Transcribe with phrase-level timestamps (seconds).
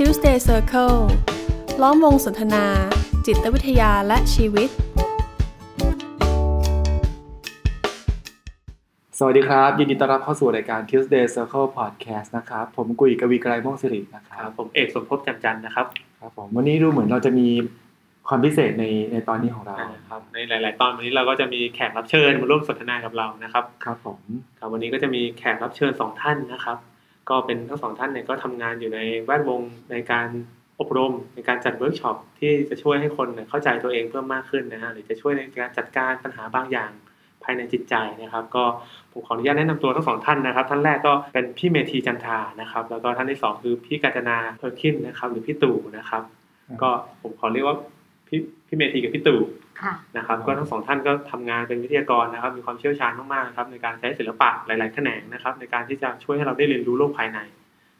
[0.00, 0.98] Tuesday Circle
[1.82, 2.64] ล้อมวงสนทนา
[3.26, 4.68] จิตวิทยาและชีวิต
[9.18, 15.86] สวัสดีครับ ยินดีต้อนรับเข้าสู่รายการ Tuesday Circle Podcast นะครับ ผมกุยกวีไกรม่วงสิรินะคครัรับบผมเอกสมภพจำจันทร์นะครับ
[16.20, 17.48] ครับผมวันนี้ดูเหมือนเราจะมี
[18.28, 19.76] ความพิเศษในในตอนนี้ของเรา
[20.08, 24.18] ครับในหลาย ๆ ตอนวันนี้เราก็จะมีแขกรับเชิญมาร่วมสนทนากับเรานะครับ ครับผม
[24.58, 26.78] ครับวันนี้ก็จะมีแขกรับเชิญสองท่านนะครับ
[27.30, 30.28] ก็เป็นทั้งสองท่านเนี่ยก็ทำงานอยู่ในแวดวงในการ
[30.80, 36.90] อบรมในการจัดเวิร์กช็อปที่จะช่วยให้คนเนี่ยเข้าใจตัวเองเพิ่มมากขึ้นนะฮะหรือจะช่วยในการจัดการปัญหาบางอย่าง
[37.44, 38.64] ภายในจิตใจนะครับ ก็
[39.12, 46.22] ผมขออนุญาตแนะนำตัวทั้งสองท่านนะครับท่านแรกก็เป็นพี่เมธีจันทานะครับ แล้วก็ท่านที่สองคือพี่กาญจนาเพอร์คินนะครับหรือพี่ตู่นะครับ
[46.82, 46.90] ก็
[47.22, 47.76] ผมขอเรียกว่า
[48.26, 49.40] พี่พี่เมธีกับพี่ตู่
[49.82, 57.38] ค่ะนะครับก็ทั้งสองท่านก็ทำงานเป็นวิทยากรนะครับ มีความเชี่ยวชาญมากๆนะครับในการใช้ศิลปะหลายๆแขนงนะครับ ในการที่จะช่วยให้เราได้เรียนรู้โลกภายใน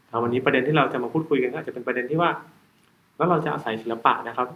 [0.09, 2.31] แล้ววันนี้ประเด็นที่เราจะมาพูดคุยกันก็อาจจะเป็นประเด็นที่ว่า
[3.17, 4.49] แล้วเราจะอาศัยศิลปะนะครับ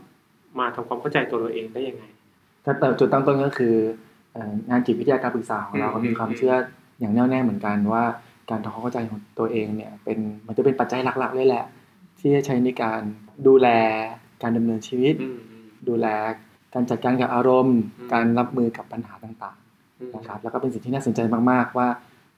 [0.59, 2.05] มาทำความเข้าใจตัวเราเองได้ยังไง
[2.65, 3.75] ถ้าเติมจุดตั้งต้นก็คือ
[4.33, 6.55] เอ่องานจิตวิทยาการปรึกษาของเราอืมก็มีความเชื่อ
[7.01, 8.05] อย่างแน่วแน่เหมือนกันว่า
[8.51, 11.65] การทำความเข้าใจของตัวเองเนี่ยเป็นมันจะเป็นปัจจัยหลักๆเลยแหละ
[12.19, 13.01] ที่จะใช้ในการ
[13.47, 13.69] ดูแล
[14.43, 16.07] การดำเนินชีวิตอืมอืม ดูแล
[16.75, 19.57] การจัดการกับอารมณ์อืมการรับมือกับปัญหาต่าง
[20.01, 21.89] อืมๆนะครับแล้วก็เป็นสิ่งที่น่าสนใจมากๆว่า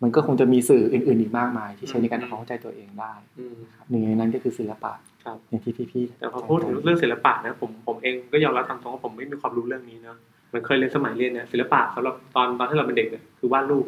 [0.03, 4.93] มันก็คงจะมีสื่ออื่น ๆ อีกมากมาย ที่ใช้ในการอืมทำความเข้าใจตัวเองได้อืมครับหนึ่งในนั้นก็คือศิลปะ
[5.25, 10.17] ครับอย่างที่พี่ๆแต่พอพูดถึงเรื่องศิลปะนะผมผมเองก็ยอมรับตามตรงว่าผมไม่มีความรู้เรื่องนี้เนอะ
[10.49, 13.87] เหมันเคยเรียนสมัยเรียนเนี่ยศิลปะสำหรับตอนตอนที่เราเป็นเด็กเนี่ยคือวาดรูป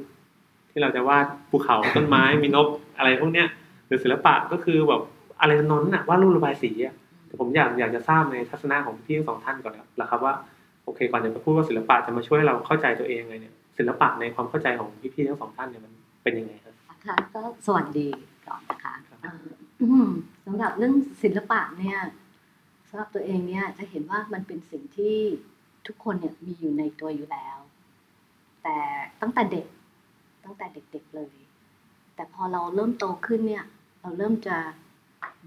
[0.70, 2.68] ที่เราจะวาดภูเขาต้นไม้มีนก
[2.98, 3.48] อะไรพวกเนี้ย
[3.86, 5.02] หรือศิลปะก็คือแบบ
[5.40, 7.03] อะไรทำนองนั้นน่ะวาดรูประบายสีอะแต่
[7.40, 10.34] ผมอยากอยากจะทราบในทัศนะของพี่ทั้งสองท่านก่อนแล้วละครับว่า
[10.84, 16.74] โอเคก่อนจะไปพูดว่าศิลปะจะมาช่วยให้เราเข้าใจตัวเองยังไงเนี่ยศิลปะในความเข้าใจของพี่ๆทั้งสองท่านเนี่ยมันเป็นยังไงครับ
[17.06, 18.08] ค่ะก็สวัสดี
[18.46, 19.44] ก่อนนะคะครับเอ่อ
[19.80, 20.08] อืม
[20.46, 21.98] สำหรับเรื่องศิลปะเนี่ย
[22.88, 25.16] สำหรับตัวเองเนี่ยจะเห็นว่ามันเป็นสิ่งที่
[25.86, 27.58] ทุกคนเนี่ยมีอยู่ในตัวอยู่แล้ว
[28.62, 28.76] แต่
[29.20, 29.66] ตั้งแต่เด็ก
[30.44, 31.36] ตั้งแต่เด็กๆเลย
[32.14, 33.64] แต่พอเราเริ่มโตขึ้นเนี่ย
[34.02, 34.56] เราเริ่มจะ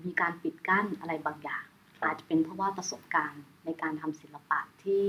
[0.05, 1.65] มีการปิดกั้นอะไรบางอย่าง
[2.03, 5.07] อาจจะเป็นเพราะว่าประสบการณ์ในการทำศิลปะที่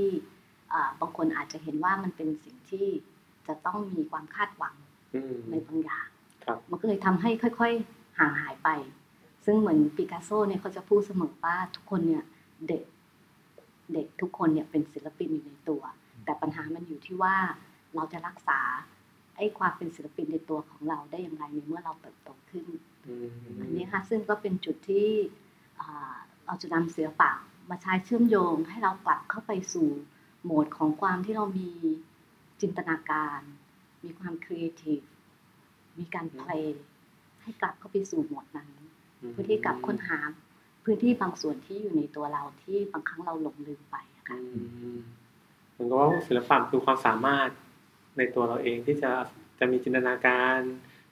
[0.72, 2.86] อ่าบางคนอาจจะเห็นว่ามันเป็นสิ่งที่
[3.46, 4.74] จะต้องมีความคาดหวัง
[5.14, 6.08] อืมในบางอย่าง
[6.44, 8.68] ครับมันก็เลยทำให้ค่อยๆห่างหายไป
[9.44, 12.24] ซึ่งเหมือนปิกัสโซเนี่ยเขาจะพูดเสมอว่าทุกคนเนี่ย
[12.68, 12.84] เด็ก
[13.94, 15.82] เด็กทุกคนเนี่ยเป็นศิลปินอยู่ในตัว
[16.24, 17.36] แต่ปัญหามันอยู่ที่ว่า
[17.94, 18.60] เราจะรักษา
[19.36, 22.66] ไอ้ความเป็นศิลปินในตัวของเราได้อย่างไรในเมื่อเราเติบโตขึ้น
[23.06, 23.28] อืม
[23.60, 25.08] อันนี้ค่ะซึ่งก็เป็นจุดที่
[25.80, 27.30] อ่า เราจะนำศิลปะ
[27.70, 29.88] มาใช้เชื่อมโยง ให้เรากลับเข้าไปสู่
[30.44, 31.70] โหมดของความที่เรามี
[32.60, 33.40] จินตนาการ
[34.04, 35.00] มีความครีเอทีฟ
[35.98, 36.74] มีการเพลง
[37.42, 38.68] ให้กลับเข้าไปสู่โหมดนั้น
[39.30, 40.18] เพื่อที่กลับค้นหา
[40.84, 44.60] พื้นที่บางส่วนที่อยู่ในตัวเราที่บางครั้งเราหลงลืมไปอะค่ะอื
[44.96, 44.98] ม
[45.72, 47.48] เหมือนกับว่าศิลปะคือความสามารถ
[48.18, 49.10] ในตัวเราเองที่จะ
[49.58, 50.58] จะมีจินตนาการ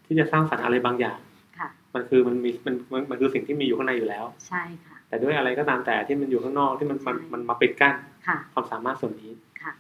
[0.07, 1.19] ที่จะสร้างสรรค์อะไรบางอย่าง
[1.59, 7.95] ค่ะ มันคือมันมีมันมันมันคือสิ่งที่มีอยู่ข้างในอยู่แล้ว ใช่ค่ะ แต่ด้วยอะไรก็ตามแต่ที่มันอยู่ข้างนอกที่มันมันใช่มันมาปิดกั้น
[8.27, 9.73] ค่ะความสามารถส่วนนี้ค่ะ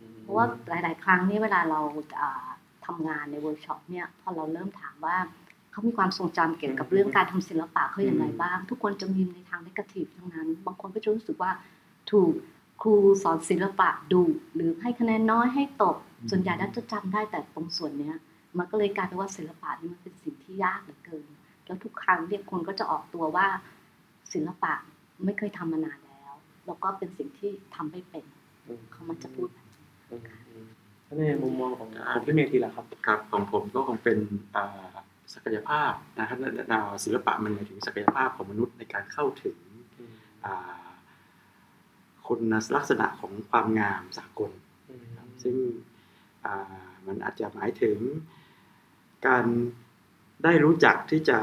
[0.00, 1.80] อืมเพราะว่าหลาย ๆ ครั้งเนี่ยเวลาเรา
[2.20, 2.46] อ่า
[2.86, 5.16] ทำงานในเวิร์กช็อปเนี่ยพอเราเริ่มถามว่า
[5.70, 11.50] เขามีความทรงจำเกี่ยวกับเรื่องการทำศิลปะเขาอย่างไรบ้าง ทุกคนจะมีในทาง negative ทั้งนั้น บางคนก็จะรู้สึกว่า
[12.10, 12.32] ถูก
[12.82, 14.22] ครูสอนศิลปะดู
[14.54, 15.96] หรือให้คะแนนน้อยให้ตก
[16.30, 18.16] ส่วนใหญ่แล้วจะจำได้แต่ตรงส่วนเนี้ย
[18.58, 21.26] มันก็เลยกลายเป็นว่าศิลปะนี่มันเป็นสิ่งที่ยากเหลือเกิน
[21.66, 23.46] แล้วทุกครั้งเนี่ยคนก็จะออกตัวว่า
[24.32, 24.74] ศิลปะ
[25.24, 26.32] ไม่เคยทำมานานแล้ว
[26.66, 28.24] แล้วก็เป็นสิ่งที่ทำไม่เป็น
[28.66, 30.66] อืมเขามันจะพูดแบบนี้อืมอืม
[31.04, 34.18] แล้วในมุมมองของของพี่เมธีล่ะครับครับของผมก็คงเป็น
[34.56, 34.88] อ่า
[35.34, 36.38] ศักยภาพนะครับ
[36.72, 39.56] อ่าศิลปะมันหมายถึงศักยภาพของมนุษย์ในการเข้าถึง
[39.98, 40.14] อืม
[40.44, 40.86] อ่า
[42.26, 42.40] คุณ
[42.76, 44.50] ลักษณะของความงามสากล
[44.88, 45.56] อืมครับซึ่ง
[46.44, 47.98] อ่ามันอาจจะหมายถึง
[49.26, 49.44] การ
[50.44, 51.38] ได้รู้จักที่จะ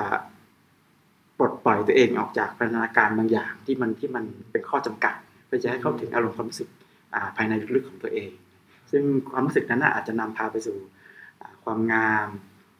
[1.41, 5.13] ปลดปล่อยตัวเองออกจากพันธนาการบางอย่างที่มันที่มันเป็นข้อจำกัด
[5.45, 6.69] เพื่อจะให้เข้าถึงอารมณ์ความรู้สึก
[7.13, 8.29] อ่าภายในลึกๆของตัวเอง
[8.91, 10.77] ซึ่งความรู้สึกนั้นน่ะอาจจะนำพาไปสู่
[11.41, 12.27] อ่าความงาม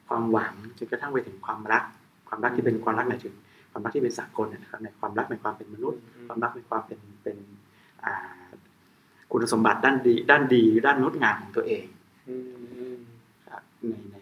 [0.08, 1.84] ความหวังจนกระทั่งไปถึงความรัก
[2.28, 3.34] ความรักที่เป็นความรักหมายถึง
[3.72, 7.38] ความรักที่เป็นสากลนะครับในความรักในความเป็นมนุษย์ ความรักในความเป็นเป็น
[8.06, 8.48] อ่า
[9.32, 11.86] คุณสมบัติด้านดี ด้านดีด้านงดงามของตัวเอง
[12.30, 12.44] อืม
[12.78, 12.98] อืม
[13.48, 14.16] ครับในใน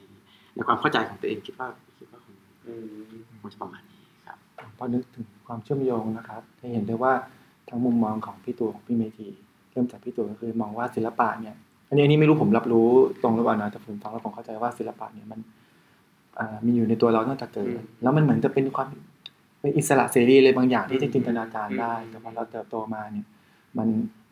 [0.56, 3.88] ในความเข้าใจของตัวเองคิดว่าคิดว่าคงอืมคงจะประมาณนี้ครับ
[4.80, 7.14] พอนึกถึงความเชื่อมโยงนะครับจะเห็นได้ว่า
[7.70, 9.28] ทั้งมุมมองของพี่ตัวของพี่เมธี
[9.72, 11.56] เริ่มจากพี่ตัวก็คือมองว่าศิลปะเนี่ย
[11.90, 12.88] อันนี้อันนี้ไม่รู้ผมรับรู้
[13.24, 15.40] ตรงหรือเปล่านะแต่ผมฟังแล้วผมเข้าใจว่าศิลปะเนี่ยมัน
[16.40, 17.70] อ่ามีอยู่ในตัวเราตั้งแต่เกิด
[18.02, 18.90] แล้วมันเหมือนจะเป็นความ
[19.62, 23.25] เป็นอิสระเสรีเลยบางอย่างที่จะจินตนาการได้อืมแต่พอเราเติบโตมาเนี่ย
[23.78, 23.88] มัน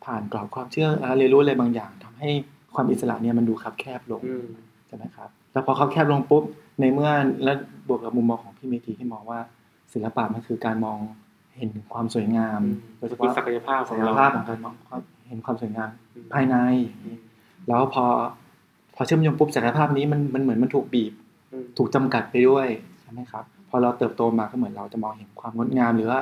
[0.05, 2.29] ผ่านกรอบความเชื่อและเรียนรู้อะไรบางอย่างทำให้
[2.75, 4.47] ความอิสระเนี่ยมันดูคับแคบลงอืม
[4.87, 6.43] ใช่ไหมครับ แล้วพอคับแคบลงปุ๊บ
[6.79, 7.09] ในเมื่อ
[7.43, 7.57] แล้ว
[7.87, 9.39] บวกกับมุมมองของพี่เมธีที่มองว่า
[9.93, 10.97] ศิลปะมันคือการมอง
[11.57, 12.61] เห็นถึงความสวยงาม
[12.97, 16.55] โดยเฉคือพาะศักยภาพขศัองกยเราภาพของการมองความเห็นความสวยงามอืมภายใน
[17.67, 18.05] แล้วพอ
[18.95, 21.13] พอเชื่อมโยงปุ๊บศักยภาพนี้มันมันเหมือนมันถูกบีบ
[21.51, 22.67] อืมถูกจำกัดไปด้วย
[23.01, 26.19] ใช่ไหมครับ พอเราเติบโตมาก็เหมือนเราจะมองเห็นความงดงาม หรือว่า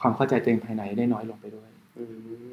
[0.00, 1.68] ความเข้าใจตัวเองภายในได้น้อยลงไปด้วย
[1.98, 2.04] อื
[2.46, 2.48] ม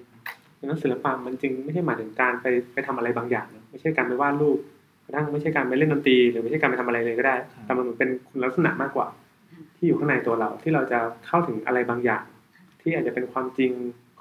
[0.59, 4.57] ดังนั้นศิลปะมันจึงไม่ใช่หมายถึงการไปไปทำอะไรบางอย่างนะไม่ใช่การไปวาดรูป
[5.05, 9.07] กระทั่งไม่ใช่การไปเล่นดนตรี หรือไม่ใช่การไปทำอะไรเลยก็ได้ครับแต่มันเหมือนเป็นคุณลักษณะมากกว่า
[9.75, 12.23] ที่อยู่ข้างในตัวเราที่เราจะเข้าถึงอะไรบางอย่าง
[12.81, 13.71] ที่อาจจะเป็นความจริง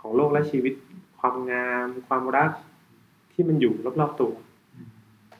[0.00, 0.74] ของโลกและชีวิต
[1.20, 2.50] ความงาม ความรัก
[3.32, 4.32] ที่มันอยู่รอบๆตัว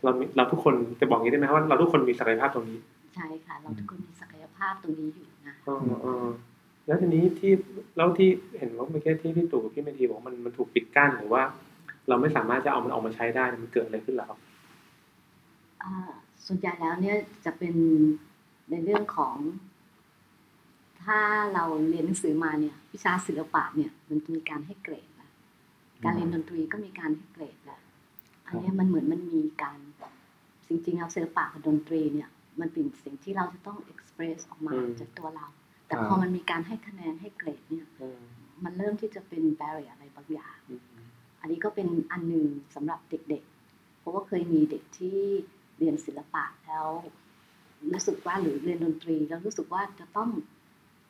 [0.05, 2.79] เรามีเราทุกคนจะบอกอย่างนี้ได้ไหมว่าเราทุกคนมีศักยภาพตรงนี้
[3.15, 6.27] ใช่ค่ะ เราทุกคนมีศักยภาพตรงนี้อยู่นะอ๋ออ๋อ
[6.87, 7.53] แล้วทีนี้ที่
[7.97, 8.29] แล้วที่
[8.59, 11.43] เห็นว่าเมื่อกี้ที่พี่ตู่กับพี่เมธีบอกว่ามันมันถูกปิดกั้นหรือว่า
[12.09, 14.33] เราไม่สามารถจะเอามันออกมาใช้ได้มันเกิดอะไรขึ้นแล้ว
[15.83, 15.95] อ่า
[16.47, 17.75] ส่วนใหญ่แล้วเนี่ยจะเป็น
[18.71, 19.35] ในเรื่องของ
[21.05, 21.19] ถ้า
[21.55, 25.31] เราเรียนหนังสือมาเนี่ยวิชาศิลปะเนี่ยมันจะมีการให้เกรดแล้ว
[26.05, 27.81] การเรียนดนตรีก็มีการให้เกรดแล้ว
[28.47, 29.79] อันเนี้ยมันเหมือนมันมีการ
[30.69, 32.29] จริงๆแล้วศิลปะกับดนตรีเนี่ย
[32.61, 35.47] มันเป็นสิ่งที่เราจะต้องเอ็กซ์เพรสออกมาอืมจากตัวเรา
[35.87, 38.23] แต่ครับพอมันมีการให้คะแนนให้เกรดเนี่ยอืม
[38.65, 41.07] มันเริ่มที่จะเป็นแบเรียอะไรบางอย่างอืม
[41.41, 45.19] อันนี้ก็เป็นอันหนึ่งสำหรับเด็กๆ เพราะว่าเคยมีเด็กที่
[45.79, 46.87] เรียนศิลปะแล้ว
[47.93, 50.31] รู้สึกว่าหรือเรียนดนตรีแล้วรู้สึกว่าจะต้อง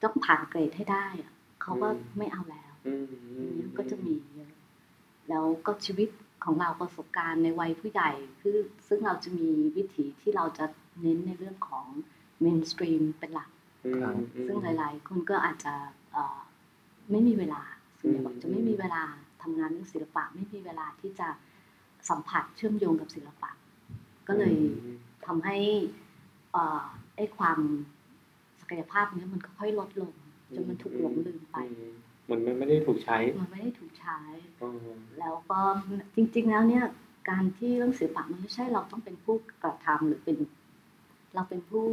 [0.04, 3.04] ต้องผ่านเกรดให้ได้อะเขาก็ไม่เอาแล้วอืม
[3.36, 4.52] อันนี้ก็จะมีเยอะ
[5.28, 6.08] แล้วก็ชีวิต
[6.44, 8.10] ของเราประสบการณ์ในวัยผู้ใหญ่
[8.40, 8.56] คือ
[8.88, 10.64] ซึ่งเราจะมีวิถีที่เราจะ
[11.00, 11.86] เน้นในเรื่องของ
[12.40, 13.50] เมนสตรีมเป็นหลัก
[13.84, 15.74] อืมครับอืมซึ่งหลายๆ คนก็อาจจะ
[16.12, 16.38] เอ่อ
[17.10, 17.62] ไม่มีเวลา
[17.98, 19.02] ส่วนใหญ่บอกจะไม่มีเวลา
[19.42, 21.28] ทำงานเรื่องศิลปะ ไม่มีเวลาที่จะ
[22.08, 23.50] สัมผัสเชื่อมโยงกับศิลปะ
[24.28, 24.56] ก็เลย
[25.26, 25.58] ทำให้
[26.52, 26.84] เอ่อ
[27.16, 27.58] ไอ้ความ
[28.64, 30.12] ศักยภาพเนี้ยมันค่อยๆลดลง
[30.54, 31.94] จนมันถูกหลงลืมไปอืม
[32.28, 34.20] มันมันไม่ได้ถูกใช้ มันไม่ได้ถูกใช้
[34.62, 35.60] อืมแล้วก็
[36.16, 36.84] จริง ๆ แล้วเนี่ย
[37.30, 40.36] การที่เรื่องศิลปะมันไม่ใช่เราต้องเป็นผู้กระทำหรือเป็น
[41.34, 41.84] เราเป็นผู้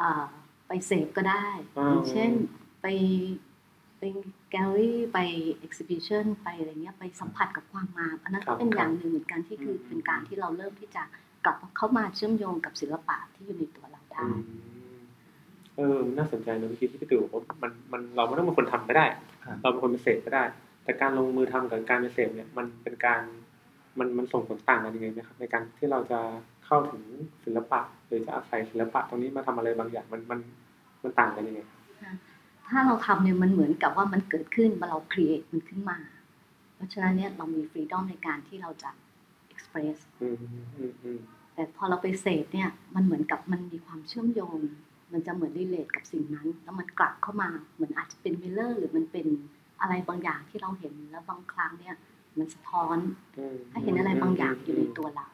[0.00, 0.28] อ่า
[0.68, 2.30] ไปเสพก็ได้อย่างเช่น
[2.82, 2.86] ไป
[3.98, 4.02] ไป
[4.50, 5.18] แกลเลอรี่ไป
[5.58, 11.02] exhibition ไปอะไรเงี้ยไปสัมผัสกับความงามอันนั้นก็เป็นอย่างหนึ่งเหมือนกันที่คือเป็นการที่เราเริ่มที่จะ
[11.44, 14.28] กลับเข้ามาเชื่อมโยงกับศิลปะที่อยู่ในตัวเราได้อื
[14.68, 14.69] ม
[15.80, 19.06] เออน่าสนใจนะเมื่อกี้ที่พี่ตู่บอกว่ามันมันเราไม่ต้องเป็นคนทำก็ได้
[19.44, 20.44] ครับเราเป็นคนไปเสพก็ได้
[20.84, 23.22] แต่การลงมือทำกับการไปเสพเนี่ยมันเป็นการ
[23.98, 26.20] มันมันส่งผลต่างกันยังไงไหมครับในการที่เราจะ
[26.66, 27.02] เข้าถึง
[27.44, 30.40] ศิลปะ หรือจะอาศัยศิลปะตรงนี้มาทำอะไรบางอย่างมันมัน
[31.02, 31.60] มันต่างกันยังไง
[32.68, 35.98] ถ้าเราทำเนี่ยมันเหมือนกับว่ามันเกิดขึ้นมาเรา create มันขึ้นมา
[36.74, 38.90] เพราะฉะนั้นเนี่ยเรามี freedom ในการที่เราจะ
[39.46, 40.36] express อืม
[40.76, 41.18] อืมอืม
[41.54, 44.58] แต่พอเราไปเสพเนี่ยมันเหมือนกับมันมีความเชื่อมโยง
[45.12, 49.26] มันจะเหมือน relate กับสิ่งนั้น แล้วมันกลับเข้ามาเหมือนอาจจะเป็น mirror หรือมันเป็น
[49.80, 51.96] อะไรบางอย่างที่เราเห็นแล้วบางครั้งเนี่ย
[52.38, 52.98] มันสะท้อน
[53.38, 55.26] อืมให้เห็นอะไรบางอย่างอยู่ในตัวเรา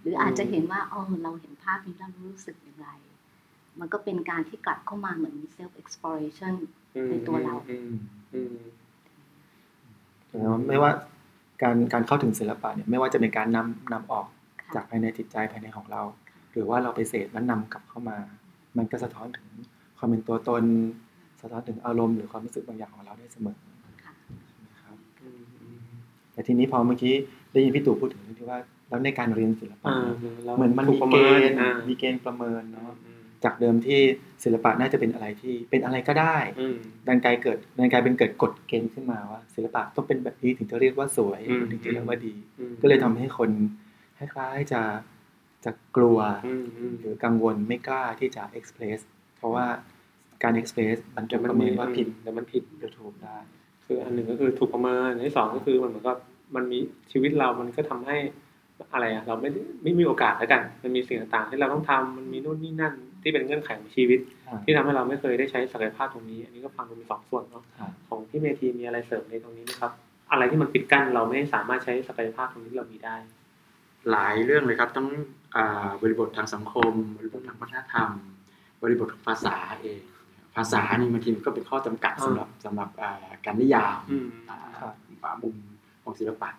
[0.00, 2.88] หรืออาจจะเห็นว่าเออเราเห็นภาพนี้แล้วรู้สึกอย่างไร
[3.80, 6.54] มันก็เป็นการที่กลับเข้ามาเหมือน self exploration
[6.96, 7.92] อืมในตัวเราอืม
[8.34, 8.56] อืม
[10.68, 10.90] ไม่ว่า
[11.62, 14.26] การการเข้าถึงศิลปะเนี่ยไม่ว่าจะเป็นการนำนำออก
[14.62, 16.02] ค่ะจากภายในจิตใจภายในของเรา
[16.52, 18.16] หรือว่าเราไปเสพแล้วนำกลับเข้ามา
[18.78, 19.48] มันก็สะท้อนถึง
[19.98, 20.64] ความเป็นตัวตน
[21.40, 23.58] สะท้อนถึงอารมณ์หรือความรู้สึกบางอย่างของเราได้เสมอ
[24.70, 24.96] นะครับ
[26.32, 27.14] แต่ทีนี้พอเมื่อกี้
[27.52, 29.92] ได้ยินพี่ตู่พูดถึงเรื่องที่ว่า แล้วในการเรียนศิลปะ
[30.56, 31.16] เหมือนมันมีเก
[31.48, 31.56] ณฑ์
[31.88, 32.92] มีเกณฑ์ประเมินเนาะ
[33.44, 34.00] จากเดิมที่
[34.44, 36.36] ศิลปะน่าจะเป็นอะไรที่เป็นอะไรก็ได้
[37.06, 42.34] ดันกลายเกิดดันกลายเป็นเกิดกฎเกณฑ์ขึ้นมาว่า ศิลปะต้องเป็นแบบนี้ถึงจะเรียกว่าสวยถึงจะเรียกว่าดี
[42.82, 43.50] ก็เลยทำให้คน
[44.18, 44.80] คล้ายๆจะ
[45.64, 49.00] จะกลัวอืมอืมหรือกังวลไม่กล้าที่จะเอ็กซ์เพรส
[49.36, 49.66] เพราะว่า
[50.42, 53.36] การเอ็กซ์เพรสมันจะประเมินว่าผิดแต่มันผิดหรือถูกได้
[53.84, 56.18] คืออันหนึ่งก็คือถูกประเมินอันที่สองก็คือมันเหมือนกับ
[56.54, 56.78] มันมี
[57.12, 58.16] ชีวิตเรามันก็ทำให้
[58.92, 64.20] อะไรอะเราไม่ได้ไม่มีโอกาสแล้วกัน มันมีสิ่งต่างๆที่เราต้องทำมันมีนู่นนี่นั่นที่เป็นเงื่อนไขของชีวิต
[64.64, 69.92] ที่ทำให้เราไม่เคยได้ใช้ศักยภาพตรงนี้ อันนี้ก็ฟังดูมีสองส่วนเนาะครับของพี่เมธีมีอะไรเสริมในตรงนี้ไหมครับ
[70.30, 73.16] อะไรที่มันปิดกั้นเราไม่สามารถใช้ศักยภาพตรงนี้ที่เรามีได้
[74.10, 75.08] หลายเรื่องเลยครับทั้ง
[75.56, 78.10] อ่าบริบททางสังคม บริบททางวัฒนธรรม
[78.82, 80.00] บริบทของภาษาเอง
[80.56, 83.12] ภาษานี่บางทีมันก็เป็นข้อจำกัดอ่าสำหรับสำหรับอ่า
[83.44, 84.92] การนิยามอืมอ่าครับ
[85.42, 85.54] มุม
[86.02, 86.50] ของศิลปะ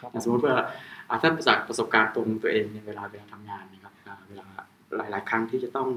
[0.00, 0.54] ครับอย่างสมมติว่า
[1.08, 4.46] อ่าถ้าจากประสบการณ์ตรงตัวเองเนี่ยเวลาเวลาทำงานนะครับอ่าเวลา
[4.86, 5.88] ไปหลาย ๆ ครั้งที่จะต้อง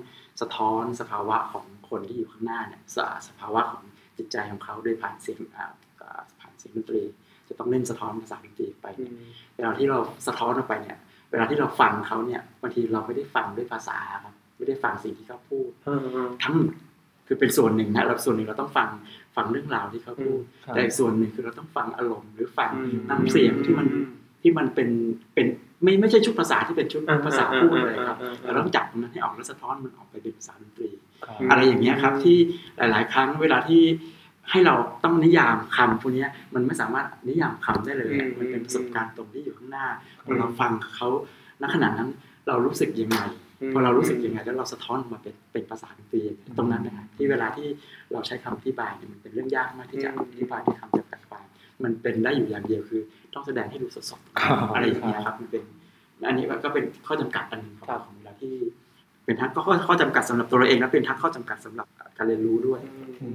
[0.41, 2.97] สะท้อนสภาวะของคนที่อยู่ข้างหน้าเนี่ยส
[3.27, 3.83] สภาวะของ
[4.17, 5.71] จิตใจของเขาโดยผ่านเสียงอ่า
[6.01, 7.03] อ่าผ่านเสียงดนตรี
[7.49, 9.15] จะต้องเล่นสะท้อนภาษาดนตรีไปอืม
[9.55, 10.97] เวลาที่เราสะท้อนออกไปเนี่ย
[11.31, 16.73] เวลาที่เราฟังเขาเนี่ยบางทีเราไม่ได้ฟังด้วยภาษาครับไม่ได้ฟังสิ่งที่เขาพูดเออเออทั้งหมด
[17.27, 18.89] คือเป็นส่วนหนึ่งนะเราส่วนหนึ่งเราต้องฟัง
[19.35, 24.07] ฟังเรื่องราวที่เขาพูดครับแต่อีกส่วนหนึ่งคือเราต้องฟังอารมณ์หรือฟังอืมน้ำเสียงที่มันอืม
[24.41, 24.89] ที่มันเป็น
[25.33, 25.47] เป็น
[25.83, 30.89] ไม่ไม่ใช่ชุดภาษาที่เป็นชุดอ่าภาษาพูดเลยครับอ่าอ่าอ่าเราต้องจับตรงนั้นให้ออกแล้วสะท้อนมันออกไปเป็นภาษาดนตรี
[31.25, 32.37] ครับอะไรอย่างเงี้ยครับที่
[32.77, 33.81] หลาย ๆ ครั้งเวลาที่
[34.49, 39.87] ให้เราต้องนิยามคำพวกเนี้ยมันไม่สามารถนิยามคำได้เลยอะอืมมันเป็นประสบการณ์ตรงที่อยู่ข้างหน้า
[40.25, 41.07] พอือมเราฟังเขา
[41.61, 42.09] ณขณะนั้น
[42.47, 43.19] เรารู้สึกยังไง
[43.73, 46.21] พอเรารู้สึกยังไงแล้วเราสะท้อนมาเป็นเป็นภาษาดนตรี
[46.57, 47.67] ตรงนั้นนะครับที่เวลาที่
[48.11, 51.45] เราใช้คำอธิบายเนี่ยมันเป็นเรื่องยากมากที่จะอืมอธิบายในคำจำกัดความ
[51.83, 53.01] มันเป็นได้อยู่อย่างเดียวคือ
[53.33, 55.63] ต้องแสดงให้ดูสดครับๆอะไรอย่างเงี้ยครับมันเป็น
[56.27, 58.53] อันนี้ก็เป็นข้อจำกัดอันหนึ่งของครับของเวลาที่
[59.25, 61.87] เป็นทั้งข้อข้อจำกัดสำหรับตัวเราเองและเป็นทั้งข้อจำกัดสำหรับ
[62.17, 62.79] การเรียนรู้ด้วย
[63.21, 63.27] อื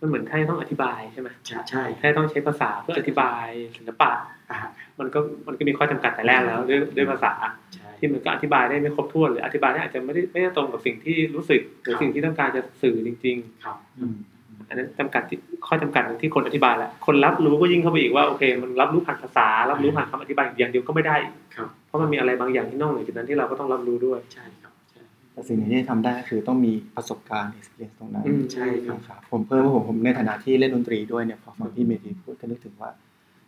[0.00, 4.10] มมันเหมือนไทยต้องอธิบายใช่ไหมใช่ใช่ไทยต้องใช้ภาษาเพื่ออธิบายศิลปะ
[4.50, 4.58] อ่า
[5.00, 7.32] มันก็มันก็มีข้อจำกัดแต่แรกแล้วด้วยด้วยภาษา
[7.74, 24.69] ใช่ที่มันก็อธิบายได้ไม่ครบถ้วนหรืออธิบายได้อาจจะไม่ได้ไม่ได้ตรงกับสิ่งที่รู้สึกหรือครับสิ่งที่ต้องการจะสื่อจริงครับอืมๆอันนั้นจำกัดที่ข้อจำกัดที่คนอธิบายแหละคนรับรู้ก็ยิ่งเข้าไปอีกว่าโอเค มันรับรู้ผ่านภาษา รับรู้ผ่านคำอธิบายอย่างเดียวก็ไม่ได้อีกครับเพราะมันมีอะไรบางอย่างที่นอกเหนือจากนั้นที่เราก็ต้องรับรู้ด้วยใช่ครับใช่
[25.40, 32.90] แต่สิ่งหนึ่งที่ทำได้คือต้องมีประสบการณ์ experience ตรงนั้นอืมใช่ครับนะครับผมเพิ่มว่าผมผมในฐานะที่เล่นดนตรีด้วยเนี่ยพอฟังพี่เมธีพูดก็นึกถึงว่า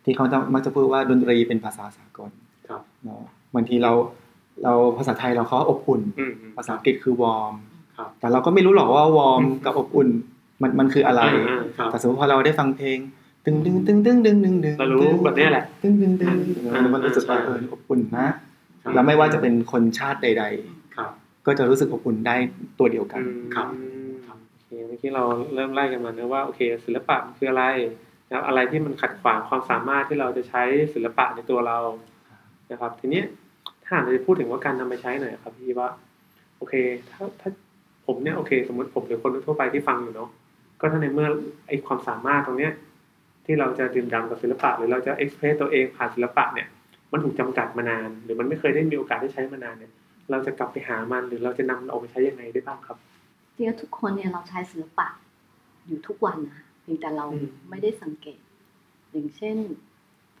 [0.03, 2.31] ที่เขาจะมักจะพูดว่าดนตรีเป็นภาษาสากล
[2.67, 3.21] ครับเนาะ
[3.55, 3.91] บางทีเรา
[4.63, 7.53] เราภาษาไทยเราเขาอบอุ่นอืมอืมภาษาอังกฤษคือวอร์ม
[7.97, 10.07] ครับแต่เราก็ไม่รู้หรอกว่าวอร์มกับอบอุ่น
[10.61, 12.99] มันมันคืออะไรอ่าครับแต่สมมติพอเราได้ฟังเพลง
[13.45, 16.29] ตึงตึงตึงตึงตึงตึงตึงเรารู้แบบเนี้ยแหละตึงตึงตึง
[16.73, 18.27] อ่ามันรู้สึกว่าเอออบอุ่นนะ
[18.83, 20.45] ครับแล้วไม่ว่าจะเป็นคนชาติใด
[20.95, 22.35] ครับๆ ก็จะรู้สึกอบอุ่นได้
[22.79, 23.67] ตัวเดียวกันอืมครับ
[24.51, 25.23] โอเคเมื่อกี้เรา
[25.55, 27.63] เริ่มไล่กันมานะว่าโอเค ศิลปะมันคืออะไร
[28.27, 31.77] นะครับอะไรที่มันขัดขวางความสามารถที่เราจะใช้ศิลปะในตัวเรา
[32.71, 33.21] นะครับ ทีนี้
[33.85, 35.89] ถ้าเราจะพูดถึงว่าการนำไปใช้หน่อยครับพี่ว่า
[36.57, 36.73] โอเค
[37.11, 37.49] ถ้าถ้า
[38.05, 40.29] ผมเนี่ยโอเค สมมติผมหรือคนทั่วไปที่ฟังอยู่เนาะ
[40.79, 41.27] ก็ถ้าในเมื่อ
[41.67, 42.73] ไอความสามารถตรงเนี้ย
[43.45, 46.67] ที่เราจะดื่มด่ำกับศิลปะ หรือเราจะเอ็กเพรสตัวเองผ่านศิลปะเนี่ย
[47.11, 49.91] มันถูกจำกัดมานาน หรือมันไม่เคยได้มีโอกาสได้ใช้มานานเนี่ย
[50.31, 52.97] เราจะกลับไปหามันหรือเราจะนำมันออกไปใช้ยังไงได้บ้างครับ
[53.55, 55.07] จริงๆทุกคนเนี่ยเราใช้ศิลปะ
[55.87, 58.39] อยู่ทุกวันนะเพียงแต่เราอืมไม่ได้สังเกต
[59.11, 59.57] อย่างเช่น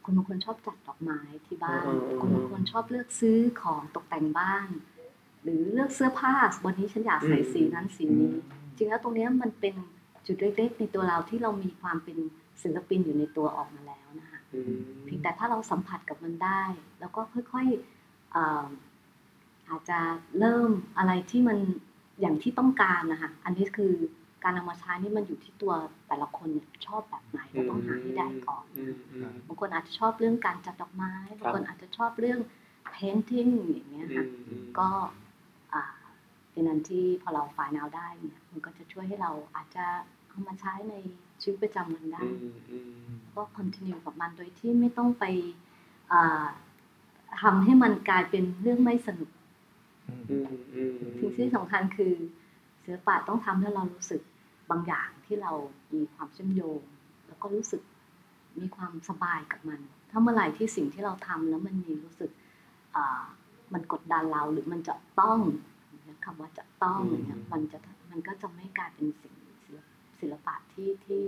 [0.03, 4.69] คนบางคนชอบจัดดอกไม้ที่บ้านอืมอืมคนบางคนชอบเลือกซื้อของตกแต่งบ้าน
[5.43, 6.35] หรือเลือกเสื้อผ้า
[6.65, 8.33] วันนี้ฉันอยากใส่สีนั้นสีนี้
[8.77, 9.75] จริงแล้วตรงเนี้ยมันเป็น
[10.25, 12.17] จุดเล็กๆในตัวเราที่เรามีความเป็น
[12.63, 14.75] ศิลปินอยู่ในตัวออกมาแล้วนะคะอืม
[15.05, 16.63] เพียงแต่ถ้าเราสัมผัสกับมันได้
[16.99, 17.21] แล้วก็
[17.51, 19.99] ค่อยๆเอ่ออาจจะ
[20.39, 21.57] เริ่มอะไรที่มัน
[22.21, 23.93] อย่างที่ต้องการนะคะอันนี้คือ
[24.43, 25.73] การนำมาใช้นี่มันอยู่ที่ตัว
[26.07, 32.39] แต่ละคนเนี่ยชอบแบบไหนเราต้องหาให้ได้ก่อนอืมอืมบางคนอาจจะชอบเรื่องการจัดดอกไม้บางคนอาจจะชอบเรื่อง
[32.95, 34.89] painting อย่างเงี้ยค่ะอืมก็
[35.73, 35.83] อ่า
[36.51, 39.85] เป็นอันที่พอเราฝ่ายนาวได้เนี่ยมันก็จะช่วยให้เราอาจจะ
[40.27, 40.93] เอามาใช้ใน
[41.41, 42.77] ชีวิตประจำวันได้อืมอื
[43.09, 45.23] มก็ continue กับมันโดยที่ไม่ต้องไป
[46.11, 46.45] อ่า
[47.41, 49.42] ทำให้มันกลายเป็นเรื่องไม่สนุกอืมอืม
[51.19, 52.13] สิ่งที่สำคัญคือ
[52.83, 54.21] ศิลปะต้องทำให้เรารู้สึก
[54.71, 55.51] บางอย่างที่เรา
[55.93, 56.81] มีความเชื่อมโยง
[57.27, 57.81] แล้วก็รู้สึก
[58.59, 59.79] มีความสบายกับมัน
[60.09, 62.31] ถ้าเมื่อไหร่ที่สิ่งที่เราทำแล้วมันมีรู้สึก
[62.95, 63.23] อ่า
[63.73, 65.39] มันกดดันเราหรือมันจะต้อง
[66.25, 67.77] คำว่าจะต้องอย่างเงี้ยมันจะ
[68.11, 69.87] มันก็จะไม่กลายเป็นสิ่งศิลป
[70.19, 71.23] ศิลปะที่ที่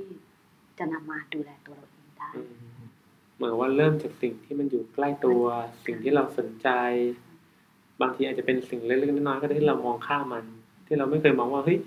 [0.77, 2.85] จะนำมาดูแลตัวเราเองได้อืม
[3.35, 5.43] เหมือนว่าเริ่มจากสิ่งที่มันอยู่ใกล้ตัว
[5.85, 6.69] สิ่งที่เราสนใจ
[8.01, 10.43] บางทีอาจจะเป็นสิ่งเล็กๆน้อยๆก็ได้ที่เรามองข้ามมัน
[10.87, 11.77] ที่เราไม่เคยมองว่าเฮ้ย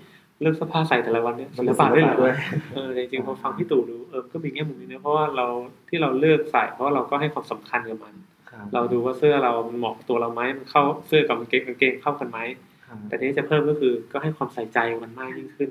[0.41, 2.33] เลือกเสื้อผ้าใส่แต่ละวันเนี่ยมันศิเป็ลนปะด้วยเหรศิลปะด้อวย
[2.73, 5.45] เออจริงๆพอฟังพี่ตู่ดูเออก็มีแง่มุมนี้นะเพราะว่าเรา
[5.89, 8.13] ที่เราเลือกใส่เพราะว่าเราก็ให้ความสำคัญกับมัน
[8.51, 12.39] ครับเราดูว่าเสื้อเรามันเหมาะกับตัวเราไหมมันเข้าเสื้อกับกางเกงกางเกงเข้ากันไหม
[12.87, 15.69] ครับแต่ที่จะเพิ่มก็คือก็ให้ความใส่ใจมันมากยิ่งขึ้น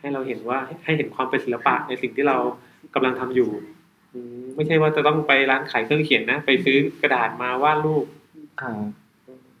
[0.00, 2.36] ให้เราเห็นว่าให้เห็นความเป็นศิลปะในสิ่งที่เรา
[2.94, 3.50] กำลังทำอยู่
[4.14, 8.04] อืมไม่ใช่ว่าจะต้องไปร้านขายเครื่องเขียนนะ ไปซื้อกระดาษมาวาดรูป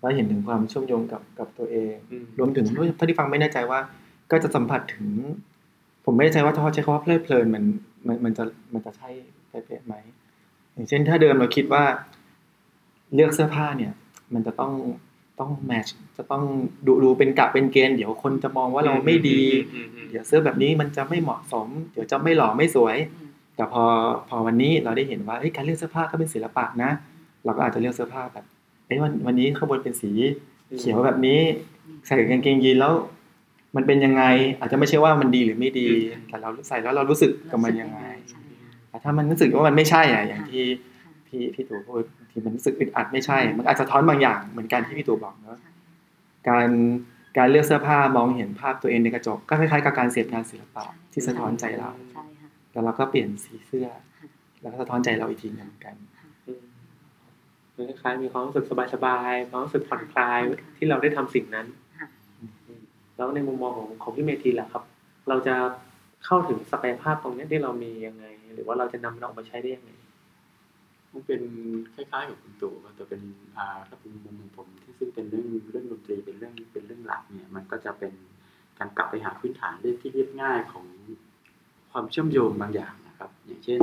[0.00, 2.64] รับว่าเห็นถึงความเชื่อมโยงกับกับตัวเองอืมรวมถึง
[2.98, 3.80] ถ้าที่ฟังไม่แน่ใจว่า
[4.30, 5.06] ก็จะสัมผัสถึง
[6.04, 7.64] ผมไม่แน่ใจว่าถ้าใช้คำว่าเพลิดเพลินมัน
[8.06, 9.08] มันมันจะมันจะใช่
[9.48, 9.94] เป๊ะๆไหม
[10.74, 11.84] อย่างเช่นถ้าเดิมเราคิดว่า
[13.14, 13.92] เลือกเสื้อผ้าเนี่ย
[14.34, 14.72] มันจะต้อง
[15.40, 16.42] ต้องแมทช์จะต้อง
[16.86, 19.40] ดูดูเป็นกะเป็นเกณฑ์เดี๋ยวคนจะมองว่าเราไม่ดี
[19.74, 23.84] อืมอืมเดี๋ยวเสื้อแบบนี้มันจะไม่เหมาะสม เดี๋ยวจะไม่หล่อไม่สวยอืมแต่พอ
[24.28, 26.90] พอวันนี้เราได้เห็นว่าเอ้ยการเลือกเสื้อผ้าก็เป็นศิลปะนะ
[27.44, 28.44] เราก็อาจจะเลือกเสื้อผ้าแบบ
[28.88, 30.10] เอ้ยวันวันนี้ข้างบนเป็นสี
[30.78, 31.40] เขียวแบบนี้
[32.06, 32.92] ใส่กางเกงยีนแล้ว
[33.76, 34.22] มันเป็นยังไง
[34.60, 35.88] อาจจะไม่ใช่ว่ามันดีหรือไม่ดี
[36.28, 40.64] แต่เราใส่แล้วเรารู้สึกกับมันยังไงใช่ค่ะแต่ถ้ามันรู้สึกว่ามันไม่ใช่อะอย่างที่
[41.26, 45.70] พี่พี่ตู่พูดบางทีมันรู้สึกอึดอัดไม่ใช่ มันอาจจะท้อนบางอย่างเหมือนกันที่พี่ตู่บอกเนาะใช่
[46.48, 46.68] การ
[47.38, 53.86] การเลือกเสื้อผ้ามองเห็นภาพตัวเองในกระจก ก็คล้ายๆกับการเสพงานศิลปะที่สะท้อนใจเราใช่ค่ะแล้วเราก็เปลี่ยนสีเสื้อ
[54.62, 56.17] แล้วก็สะท้อนใจเราอีกทีหนึงเหมือนกันอืม
[57.78, 60.40] มันคล้ายๆมีความรู้สึกสบายๆความรู้สึกผ่อนคลาย
[60.76, 61.66] ที่เราได้ทำสิ่งนั้น
[61.98, 62.08] ค่ะ
[62.66, 62.82] อืม
[63.16, 64.82] แล้วในมุมมองของของพี่เมธีล่ะครับ
[65.28, 65.54] เราจะ
[66.24, 69.90] เข้าถึงศักยภาพตรงเนี้ยที่เรามียังไง หรือว่าเราจะนำมันออกมาใช้ได้ยังไง
[71.12, 71.40] มันเป็น
[71.94, 73.20] คล้ายๆกับคุณตู่ครับแต่เป็น
[73.58, 78.12] อ่าถ้าเป็นมุมของผมที่ซึ่งเป็นเรื่องเรื่องดนตรีเป็นเรื่องเป็นเรื่องหลักเนี่ย มันก็จะเป็น
[78.78, 80.84] การกลับไปหาพื้นฐานเรื่องที่เรียบง่ายของ
[81.92, 83.80] ความเชื่อมโยงบางอย่างนะครับ อย่างเช่น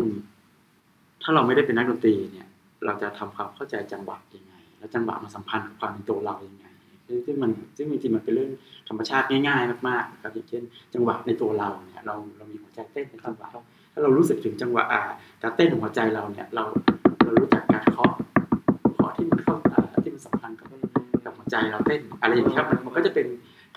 [1.22, 2.45] ถ้าเราไม่ได้เป็นนักดนตรีเนี่ย
[2.86, 6.66] เราจะทำความเข้าใจจังหวะยังไง แล้วจังหวะมันสัมพันธ์กับความเป็นตัวเรายังไง
[7.26, 8.52] ซึ่งมันซึ่งจริงๆมันเป็นเรื่อง
[8.90, 10.64] ธรรมชาติง่ายๆมากๆครับอย่างเช่น
[10.94, 13.48] จังหวะในตัวเราเนี่ยเราเรามีหัวใจเต้นในจังหวะ
[13.94, 15.02] ถ้าเรารู้สึกถึงจังหวะอ่า
[15.42, 16.64] การเต้นของหัวใจเราเนี่ยเรา
[17.24, 18.14] เรารู้จักการเคาะ
[18.96, 20.68] เคาะที่มันเข้าอ่าที่มันสัมพันธ์กับ
[21.26, 23.28] กับหัวใจเราเต้นอะไรอย่างนี้ยครับมันมันก็จะเป็น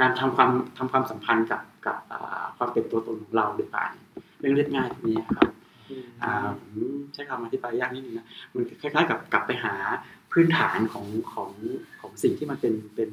[0.01, 3.93] การทำความทำความสัมพันธ์กับกับอ่าความเป็นตัวตนของเราโดยผ่าน
[4.41, 5.49] เรื่องเรียบง่ายพวกนี้ครับ
[7.15, 9.75] ใช้คำอธิบายยากนิดนึงนะมันคล้ายๆกับกลับไปหา
[10.33, 11.51] พื้นฐานของของ
[12.01, 13.11] ของสิ่งที่มันเป็นเป็น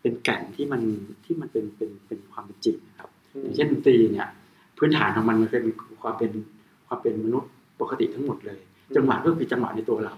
[0.00, 0.82] เป็นแก่นที่มัน
[1.24, 3.10] ที่มันเป็นเป็นเป็นความเป็นจริงนะครับ
[3.42, 4.28] อย่างเช่นดนตรีเนี่ย
[4.78, 5.64] พื้นฐานของมันมันเป็น
[6.02, 6.30] ความเป็น
[6.86, 8.60] ความเป็นมนุษย์ปกติทั้งหมดเลย
[8.96, 10.14] จังหวะก็คือจังหวะในตัวเรา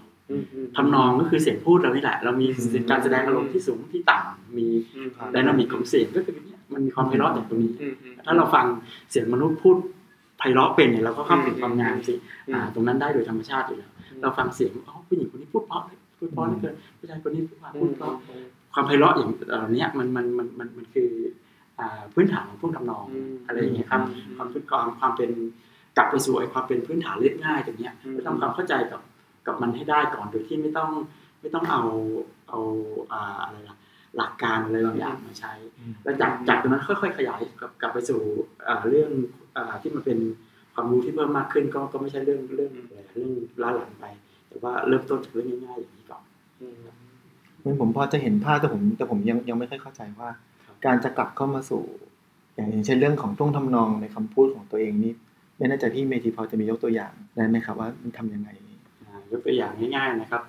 [0.75, 2.47] ทำนองก็คือเสียงพูดเรานี่แหละ เรามี
[2.89, 4.67] การแสดงอารมณ์ที่สูงที่ต่ำมี
[5.31, 7.73] ไดนามิกของเสียงก็คือเนี่ยมันมีความไพเราะจากตรงนี้
[8.25, 8.65] ถ้าเราฟัง
[9.11, 9.77] เสียงมนุษย์พูด
[10.43, 12.13] ไพเราะเป็นเนี่ยเราก็เข้าถึงความงามสิ
[12.53, 18.13] อ่าตรงนั้นได้โดยธรรมชาติอยู่แล้วเราฟังเสียงอ๋อผู้หญิงคนนี้พูดเพราะเลยพูดเพราะเหลือเกินผู้ชายคนนี้พูดว่าพูดเพราะ
[18.73, 21.09] ความไพเราะอย่างเหล่านี้มันมันมันมันมันคือ
[21.79, 25.31] อ่าพื้นฐานของพวกทำนองอืมอะไรอย่างเงี้ยครับอืมความพื้นความความเป็น
[25.97, 29.01] กลับไปสู่ไอ้ความเป็นพื้นฐานเรียบง่ายตรงเนี้ยอืมไปทำความเข้าใจกับ
[29.47, 30.91] กับมันให้ได้ก่อนโดยที่ไม่ต้อง
[31.41, 31.81] ไม่ต้องเอา
[32.49, 32.59] เอา
[33.11, 33.77] อ่าอะไรล่ะ
[34.17, 35.53] หลักการอะไรบางอย่างมาใช้
[36.03, 38.19] แล้วจากจากตรงนั้นค่อยๆขยายกลับกลับไปสู่
[38.67, 39.42] อ่าเรื่องอ่า
[39.81, 40.19] ที่มันเป็น
[40.73, 44.05] ความรู้ที่เพิ่มมากขึ้นก็ก็ไม่ใช่เรื่องเรื่องอะไรเรื่องล้าหลังไป
[44.49, 46.23] แต่ว่าเริ่มต้นจากเรื่องง่ายๆอย่างนี้ก่อน
[47.59, 50.29] เหมือนผมพอจะเห็นภาพแต่ผมแต่ผมยังยังไม่ค่อยเข้าใจว่า
[50.65, 51.83] ครับการจะกลับเข้ามาสู่
[52.55, 55.13] อย่างอย่างเช่นเรื่องของท่วงทำนองในคำพูดของตัวเองนี่
[55.57, 58.49] ไม่แน่ใจพี่เมธีพอจะมียกตัวอย่างได้ไหมครับว่ามันทำยังไง
[59.03, 60.41] อ่ายกตัวอย่างง่าย ๆนะครับ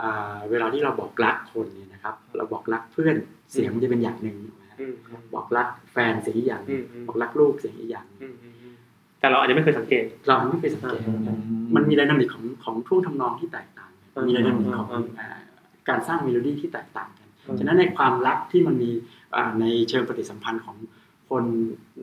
[0.00, 3.16] อ่าเวลาที่เราบอกรักคนเนี่ยนะครับ เราบอกรักเพื่อน
[3.52, 4.63] เสียงมันจะเป็นอย่างหนึ่งนะฮะ
[5.34, 8.32] บอกรักแฟนเสียงอีกอย่างหนึ่งอืมอืมบอกรักลูกเสียงอีกอย่างหนึ่ง
[9.20, 11.36] แต่เราอาจจะไม่เคยสังเกต เราไม่เคยสังเกตอืมนะ
[11.74, 15.28] มันมี dynamic ของของท่วงทำนองที่แตกต่างกันอืมมี dynamic ของอืมอ่า
[15.88, 18.90] การสร้างเมโลดี้ที่แตกต่างกันอืมฉะนั้นในความรักที่มันมี
[19.36, 20.76] อ่าในเชิงปฏิสัมพันธ์ของ
[21.30, 21.44] คน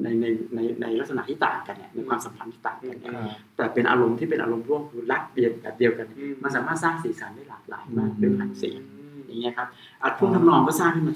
[0.03, 3.13] ในในในในลักษณะที่ต่างกันเนี่ยในความสัมพันธ์ที่ต่างกันเนี่ย
[3.55, 8.81] แต่เป็นอารมณ์ที่เป็นอารมณ์ร่วมคือรักเดียวแบบเดียวกันเนี่ยอืมมันสามารถสร้างสีสันได้หลากหลายมากอืมด้วยผ่านเสียง
[9.25, 9.67] อย่างเงี้ยครับ
[10.01, 11.13] อาท่วงทำนองก็สร้างขึ้นมา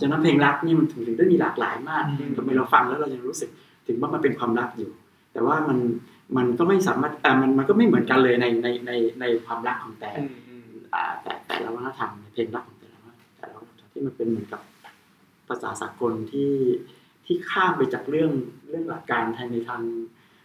[0.00, 3.50] ฉะนั้นเพลงรักนี่มันถึงถึงได้มีหลากหลายมากอืมทำไมเราฟังแล้วเรายังรู้สึก
[3.86, 4.90] ถึงว่ามันเป็นความรักอยู่
[5.32, 5.78] แต่ว่ามัน
[6.36, 10.10] มันก็ไม่สามารถอ่ามันมันก็ไม่เหมือนกันเลยในในในในความรักของแต่
[10.94, 14.60] อ่าแต่แต่ละวัฒนธรรมในเพลงรักของแต่ละวัฒนแต่ละวัฒนธรรมที่มันเป็นเหมือนกับ
[15.48, 16.52] ภาษาสากลที่
[17.26, 18.32] ที่ข้ามไปจากเรื่อง
[18.68, 19.82] เรื่องหลักการทางในทาง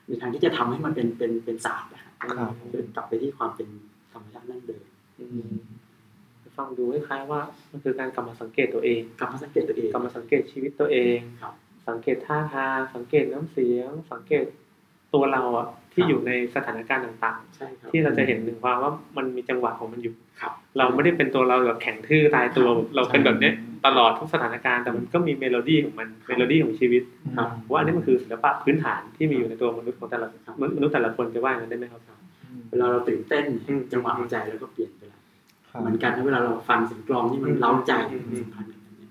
[0.08, 3.68] ในทางที่จะทำให้มันเป็นเป็นเป็นศาสตร์นะฮะครับเป็นกลับไปที่ความเป็น
[4.12, 4.84] ธรรมชาตินั่นเดิม
[6.58, 7.42] ฟังดูคล้ายๆว่า
[7.72, 11.54] มันคือการกลับมาสังเกตตัวเอง กลับมาสังเกตตัวเองกลับมาสังเกตชีวิตตัวเองครับ
[11.90, 14.46] สังเกตท่าทางสังเกตน้ำเสียง สังเกต
[15.14, 23.54] ตัวเราอะที่ครับอยู่ในสถานการณ์ต่างใช่ครับๆที่เราจะเห็นถึงความว่ามันมีจังหวะของมันอยู่ครับเราไม่ได้เป็นตัวเราแบบแข็งทื่อตายตัวแบบเราเป็นแบบเนี้ย
[23.86, 27.04] ตลอดทุกสถานการณ์แต่มันก็มีเมโลดี้ของมันเมโลดี้ของชีวิต
[27.38, 30.28] ครับว่าอันนี้มันคือศิลปะพื้นฐานที่มีอยู่ในตัวมนุษย์ของแต่ละ
[30.62, 32.02] มนุษย์แต่ละคนจะว่าอย่างนั้นได้ไหมครับ
[32.70, 35.05] เวลาเราตื่นเต้นอืมจังหวะหัวใจเราก็เปลี่ยนไปแล้วครับ
[35.82, 39.10] เหมือนกันนะเวลาเราฟังเสียงกลองที่มันอืมเร้าใจอืมมันสัมพันธ์กันแบบนี้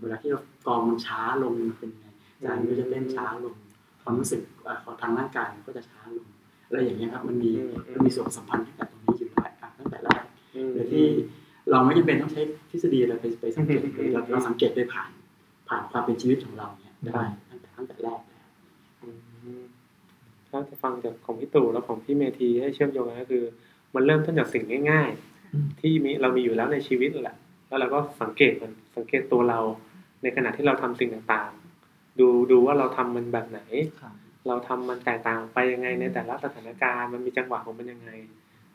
[0.00, 2.06] เวลาที่เรากลองมันช้าลงมันเป็นยังไง
[2.40, 3.54] ใจมันก็จะเต้นช้าลง
[4.02, 6.26] ความรู้สึกเอ่อของทางร่างกายมันก็จะช้าลง
[6.66, 10.22] อะไรอย่างเงี้ยครับมันมีอืมมันมีส่วนสัมพันธ์ตั้งแต่ตรงนี้อยู่แล้วอะตั้งแต่แรก
[10.54, 11.04] อืมโดยที่
[11.70, 15.10] เราไม่จำเป็นต้องใช้ทฤษฎีอะไรไปไปสังเกตอืมเราเราสังเกตได้ผ่าน
[15.68, 18.46] ผ่านความเป็นชีวิตของเราเนี่ยได้ตั้งแต่ตั้งแต่แรกแล้ว
[19.02, 19.08] อื
[19.60, 19.62] ม
[20.50, 23.44] ถ้าจะฟังจากของพี่ตู่แล้วของพี่เมธีให้เชื่อมโยงกันก็คือ
[23.94, 25.33] มันเริ่มต้นจากสิ่งง่ายอืมๆ
[25.80, 27.36] ที่มีเรามีอยู่แล้วในชีวิตนั่นแหละ
[27.68, 29.60] แล้วเราก็สังเกตมันสังเกตตัวเรา
[30.22, 33.60] ในขณะที่เราทำสิ่งต่างๆ ดูดูว่าเราทำมันแบบไหน
[34.00, 34.14] ครับ
[34.48, 38.10] เราทำมันแตกต่างออกไปยังไงในแต่ละสถานการณ์มันมีจังหวะของมันยังไง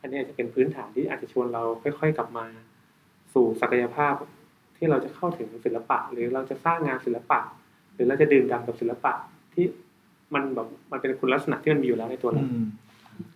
[0.02, 2.46] อันนี้อาจจะเป็นพื้นฐานที่อาจจะชวนเราค่อย ๆ กลับมา
[3.34, 4.14] สู่ศักยภาพ
[4.78, 7.40] ที่เราจะเข้าถึงศิลปะ หรือเราจะสร้างงานศิลปะ
[7.94, 9.14] หรือเราจะดื่มด่ำกับศิลปะ
[9.54, 9.66] ที่
[10.34, 12.66] มันแบบมันเป็นคุณลักษณะที่มันมีอยู่แล้วในตัวเราอืม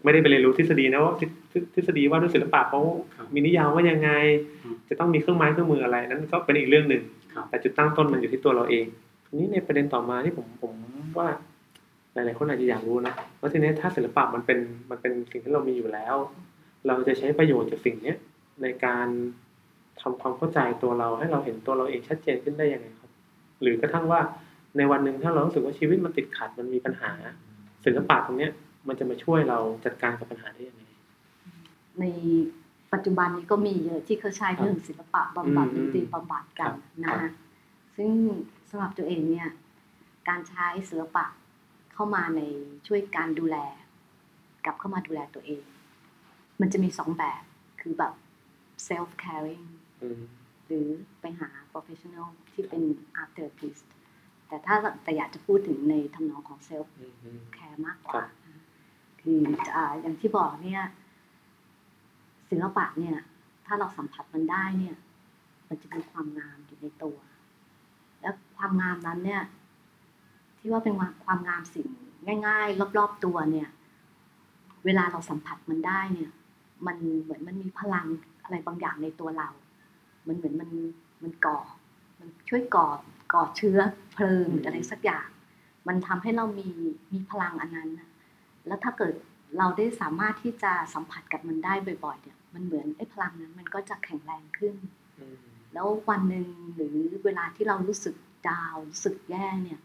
[0.03, 2.81] ไม่ได้ไปเรียนรู้ทฤษฎีนะว่าทฤทฤทฤษฎีว่าด้วยศิลปะเขา
[3.15, 4.09] ครับมีนิยามว่ายังไง
[4.63, 8.85] อืมจะต้องมีเครื่องไม้เครื่องมืออะไร นั้นก็เป็นอีกเรื่องหนึ่งครับแต่จุดตั้งต้นมันอยู่ที่ตัวเราเอง
[9.25, 10.73] ทีนี้ในประเด็นต่อมาที่ผมผม
[11.17, 11.27] ว่า
[12.13, 16.15] หลายๆคนอาจจะอยากรู้นะว่าทีนี้ถ้าศิลปะมันเป็นมันเป็นสิ่งที่เรามีอยู่แล้ว
[16.87, 18.17] เราจะใช้ประโยชน์จากสิ่งเนี้ย
[18.61, 19.07] ในการ
[20.01, 23.09] ทำความเข้าใจตัวเราให้เราเห็นตัวเราเองชัดเจนขึ้นได้ยังไงครับ
[23.61, 24.21] หรือกระทั่งว่า
[24.77, 27.11] ในวันหนึ่งถ้าเรารู้สึกว่าชีวิตมันติดขัดมันมีปัญหา
[27.85, 28.51] ศิลปะตรงเนี้ย
[28.87, 30.83] มันจะมาช่วยเราจัดการกับปัญหาได้ยังไง
[31.99, 32.05] ใน
[32.93, 37.31] ปัจจุบันนี้ก็มีเยอะที่เขาใช้เรื่องศิลปะบำบัดอืดมนตรีบำบัดกันครับนะครับ
[37.97, 38.11] ซึ่ง
[38.69, 39.49] สำหรับตัวเองเนี่ย
[40.29, 41.25] การใช้ศิลปะ
[41.93, 42.41] เข้ามาใน
[42.87, 43.57] ช่วยการดูแล
[44.65, 45.63] กลับเข้ามาดูแลตัวเอง
[46.61, 47.43] มันจะมีสองแบบ
[47.81, 48.13] คือแบบ
[48.87, 49.65] self caring
[50.01, 50.21] อืม
[50.67, 50.87] หรือ
[51.21, 52.81] ไปหา professional ที่เป็น
[53.21, 53.83] art therapist
[54.47, 58.27] แต่ถ้าแต่อยากจะพูดถึงในทำนองของ self อืมอืมแคร์มากกครัว่าบ
[59.23, 59.41] คือ
[59.75, 60.81] ออย่างที่บอกเนี่ย
[62.49, 63.17] ศิลปะเนี่ย
[63.65, 64.95] ถ้าเราสัมผัสมันได้เนี่ย
[65.67, 67.17] มันจะมีความงามอยู่ในตัว
[68.21, 69.43] แล้วความงามนั้นเนี่ย
[70.57, 70.93] ที่ว่าเป็น
[71.25, 71.87] ความงามสิ่ง
[72.47, 73.69] ง่าย ๆ รอบๆตัวเนี่ย
[74.85, 76.31] เวลาเราสัมผัสมันได้เนี่ย
[76.87, 78.07] มันเหมือนมันมีพลัง
[78.43, 79.49] อะไรบางอย่างในตัวเรา
[80.27, 80.69] มันเหมือนมัน
[81.23, 81.59] มันก่อ
[82.19, 82.87] มันช่วยก่อ
[83.33, 83.79] ก่อเชื้อ
[84.13, 85.27] เพลิงหรืออะไรสักอย่าง
[85.87, 86.69] มันทำให้เรามี
[87.13, 88.07] มีพลังอันนั้นนะ
[88.67, 89.13] แล้วถ้าเกิด
[89.57, 91.73] เราได้สามารถที่จะสัมผัสกับมันได้
[92.05, 94.75] บ่อยๆเนี่ย มันเหมือนไอ้พลังนั้นมันก็จะแข็งแรงขึ้น
[95.19, 95.37] อืม
[95.73, 96.95] แล้ววันหนึ่งหรือ
[97.25, 98.15] เวลาที่เรารู้สึก
[98.49, 99.79] ดาวน์รู้สึกแย่เนี่ย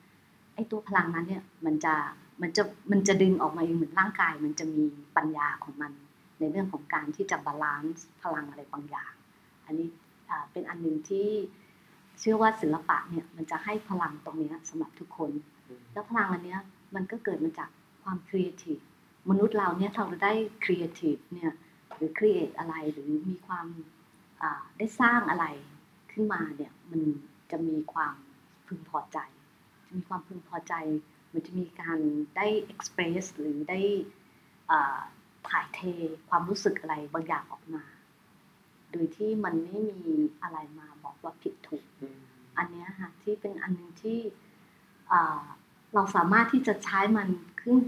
[0.55, 1.95] ไอ้ตัวพลังนั้นเนี่ยมันจะ
[2.43, 4.85] มันจะมันจะดึงออกมาเองเหมือนร่างกาย มันจะมี
[5.17, 5.93] ปัญญาของมัน
[6.39, 9.13] ในเรื่องของการที่จะบาลานซ์พลังอะไรบางอย่าง
[9.67, 9.89] อันนี้
[10.31, 11.29] อ่าเป็นอันหนึ่งที่
[12.21, 15.31] เชื่อว่าศิลปะเนี่ยมันจะให้พลังตรงเนี้ยสำหรับทุกคน
[15.69, 16.61] อืมแล้วพลังอันเนี้ย
[16.95, 17.71] มันก็เกิดมาจาก
[18.11, 18.79] ความครีเอทีฟ
[19.31, 20.33] มนุษย์เราเนี่ยถ้าเราได้
[20.65, 21.53] ครีเอทีฟเนี่ย
[21.95, 23.67] หรือ create อะไรหรือมีความ
[24.43, 25.47] อ่าได้สร้างอะไร
[26.13, 27.03] ขึ้นมาเนี่ยมัน
[27.51, 28.15] จะมีความ
[28.67, 29.19] พึงพอใจ
[29.87, 30.75] จะมีความพึงพอใจ
[31.33, 31.99] มันจะมีการ
[32.37, 33.81] ได้ express หรือได้
[34.71, 34.99] อ่า
[35.49, 35.81] ถ่ายเท
[36.29, 37.85] ความรู้สึกอะไรบางอย่างออกมา
[38.93, 42.21] โดยที่มันไม่มีอะไรมาบอกว่าผิดถูกอืม
[42.57, 44.19] อันเนี้ยค่ะที่เป็นอันหนึ่งที่
[45.13, 45.43] อ่า
[45.95, 47.29] เราสามารถที่จะใช้มัน
[47.69, 47.85] ขึ้น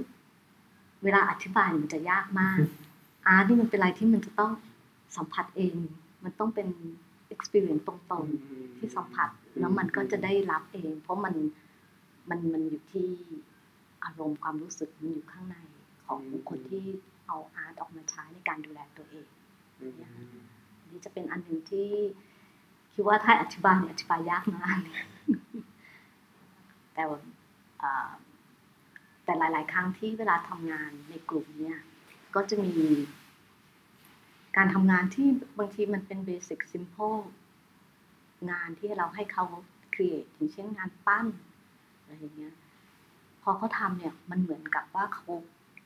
[1.05, 2.59] เวลาอธิบายมันจะยากมาก
[3.27, 4.53] อาร์ตนี่มันเป็นอะไรที่มันจะต้อง
[5.16, 5.75] สัมผัสเอง
[6.25, 6.69] มันต้องเป็น
[7.35, 11.35] experience ตรงๆ ที่สัมผัส แล้วมันก็จะได้รับเอง เพราะมัน
[12.31, 13.09] มันมันอยู่ที่
[14.05, 15.57] อารมณ์ความรู้สึกมันอยู่ข้างใน
[16.07, 16.85] ของคนที่
[17.27, 19.27] เอาอาร์ตออกมาใช้ในการดูแลตัวเอง
[19.81, 19.93] อืม
[20.81, 21.88] อันนี้จะเป็นอันหนึ่งที่
[22.93, 24.79] คิดว่าถ้าอธิบายเนี่ยอธิบายยากมาก
[26.95, 27.21] แต่ว่า
[27.83, 28.11] อ่า
[29.31, 31.79] แต่หลาย ๆ ครั้งที่เวลาทำงานในกลุ่มเนี่ย
[32.35, 32.77] ก็จะมี
[34.57, 37.21] การทำงานที่บางทีมันเป็นเบสิ c ซิม p พ e
[38.51, 39.45] งานที่เราให้เขา
[39.95, 41.27] ครีเอทอย่างเช่นงานปั้น
[42.01, 42.55] อะไรอย่างเงี้ย
[43.43, 45.27] พอเขาทำเนี่ยมันเหมือนกับว่าเขา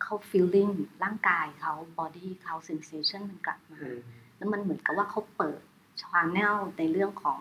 [0.02, 0.72] เขา feeling
[1.04, 3.98] ร่างกายเขา body เขา sensation มันกลับมาอืม
[4.36, 5.60] แล้วมันเหมือนกับว่าเขาเปิด
[6.00, 7.40] channel ในเรื่องของ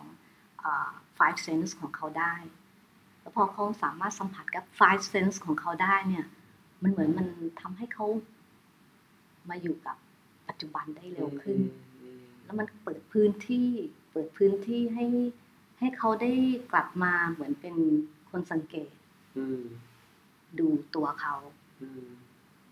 [0.63, 2.35] อ่า five sense ของเขาได้
[3.23, 6.25] แล้วพอเขาสามารถสัมผัสกับ five sense ของเขาได้เนี่ย
[6.83, 7.27] มันเหมือนมัน
[7.61, 8.05] ทำให้เขา
[9.49, 9.97] มาอยู่กับ
[10.47, 11.59] ปัจจุบันได้เร็วขึ้น
[12.01, 13.69] อืมแล้วมันเปิดพื้นที่
[14.11, 15.05] เปิดพื้นที่ให้
[15.79, 16.31] ให้เขาได้
[16.71, 17.75] กลับมาเหมือนเป็น
[18.29, 18.91] คนสังเกต
[19.37, 19.61] อืม
[20.59, 21.35] ดูตัวเขา
[21.79, 22.07] อืม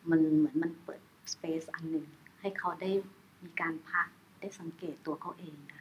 [0.09, 1.01] มันเหมือนมันเปิด
[1.33, 2.07] สเปซอันหนึ่ง
[2.39, 2.91] ให้เขาได้
[3.43, 4.07] มีการพัก
[4.39, 5.79] ได้สังเกตตัวเขาเองนะ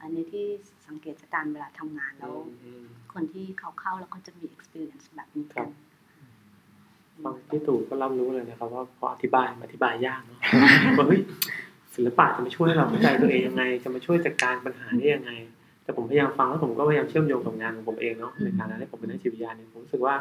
[0.00, 0.46] อันนี้ที่
[0.86, 5.68] สังเกตจากการเวลาทำงานแล้วอืมคนที่เขาเข้าแล้วเขาจะมี experience แบบนี้ครักับน
[7.24, 10.38] ฟังพี่ตู่ก็รับรู้เลยนะครับว่าพออธิบายมันอธิบายยากเนาะ
[10.98, 11.20] ว่าเฮ้ย
[11.94, 15.32] ศิลปะจะมาช่วยให้เราเข้าใจตัวเองยังไง จะมาช่วยจัดการปัญหาได้ยังไง
[15.82, 20.14] แต่ผมพยายามฟังแล้วผมก็พยายามเชื่อมโยงกับงานของผมเองเนาะในฐานะที่ผมเป็นนักจิตวิทยาเนี่ยผมรู้สึกว่า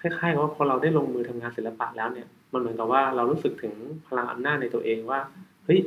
[0.00, 3.74] คล้ายๆกับว่าพอเราได้ลงมือทำงานศิลปะแล้วเนี่ยมันเหมือนกับว่าเรารู้สึกถึง
[4.06, 5.20] พลังอำนาจในตัวเองว่า
[5.64, 5.80] เฮ้ย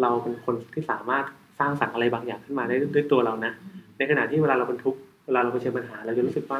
[0.00, 1.24] เราเป็นคนที่สามารถ
[1.60, 3.52] สร้างสรรค์อะไรบางอย่างขึ้นมาได้ด้วยตัวเรานะ
[3.98, 6.58] ในขณะที่เวลาเราบรรทุกข์เวลาเราเผชิญปัญหา เราจะรู้สึกว่า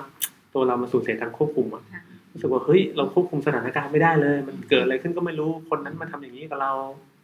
[0.55, 6.73] ตัวเรามาสูญเสียการควบคุมอะค่ะรู้สึกว่าเฮ้ยเราควบคุมสถานการณ์ไม่ได้เลย มันเกิดอะไรขึ้นก็ไม่รู้คนนั้นมาทำอย่างนี้กับเรา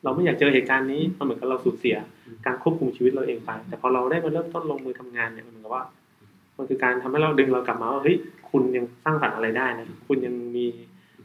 [0.05, 1.97] เราไม่อยากเจอเหตุการณ์นี้มันเหมือนกับเราสูญเสีย
[2.47, 5.85] การควบคุมชีวิตเราเองไป แต่พอเราได้มาเริ่มต้นลงมือทำงานเนี่ยมันเหมือนกับว่า
[6.57, 8.17] มันคือการทำให้เราดึงเรากลับมาว่าเฮ้ย
[8.51, 10.67] คุณยังสร้างสรรค์อะไรได้นะคุณยังมี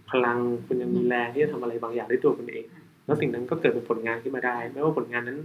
[0.09, 0.37] พลัง
[0.67, 2.65] คุณยังมีแรงที่จะทำอะไรบางอย่างด้วยตัวคุณเอง
[3.05, 5.39] แล้วสิ่งนั้นก็เกิดเป็นผลงานขึ้นมาได้ ไม่ว่าผลงานนั้น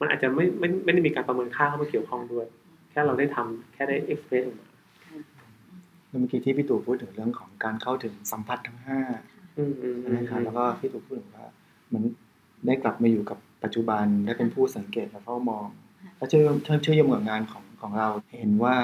[0.00, 2.46] มันอาจจะไม่ไม่ไม่ได้มีการประเมินค่าเข้ามาเกี่ยวข้องด้วย
[2.98, 4.66] ค่เราได้ทำแค่ได้เอ็กเพรสออกมา
[6.08, 9.00] แล้วเมื่อกี้ที่พี่ตู่พูดถึงเรื่องของการเข้าถึงสัมผัสทั้งห้า
[9.58, 11.46] อืมอืมใช่ไหมครับแล้วก็พี่ตู่พูดถึงว่า
[11.88, 12.04] เหมือน
[12.66, 15.66] ได้กลับมาอยู่กับปัจจุบันได้เป็นผู้สังเกตและเฝ้ามอง
[16.16, 18.08] แล้วเชื่อเชื่อเชื่อโยงกับงานของของเรา
[18.38, 18.74] เห็นว่า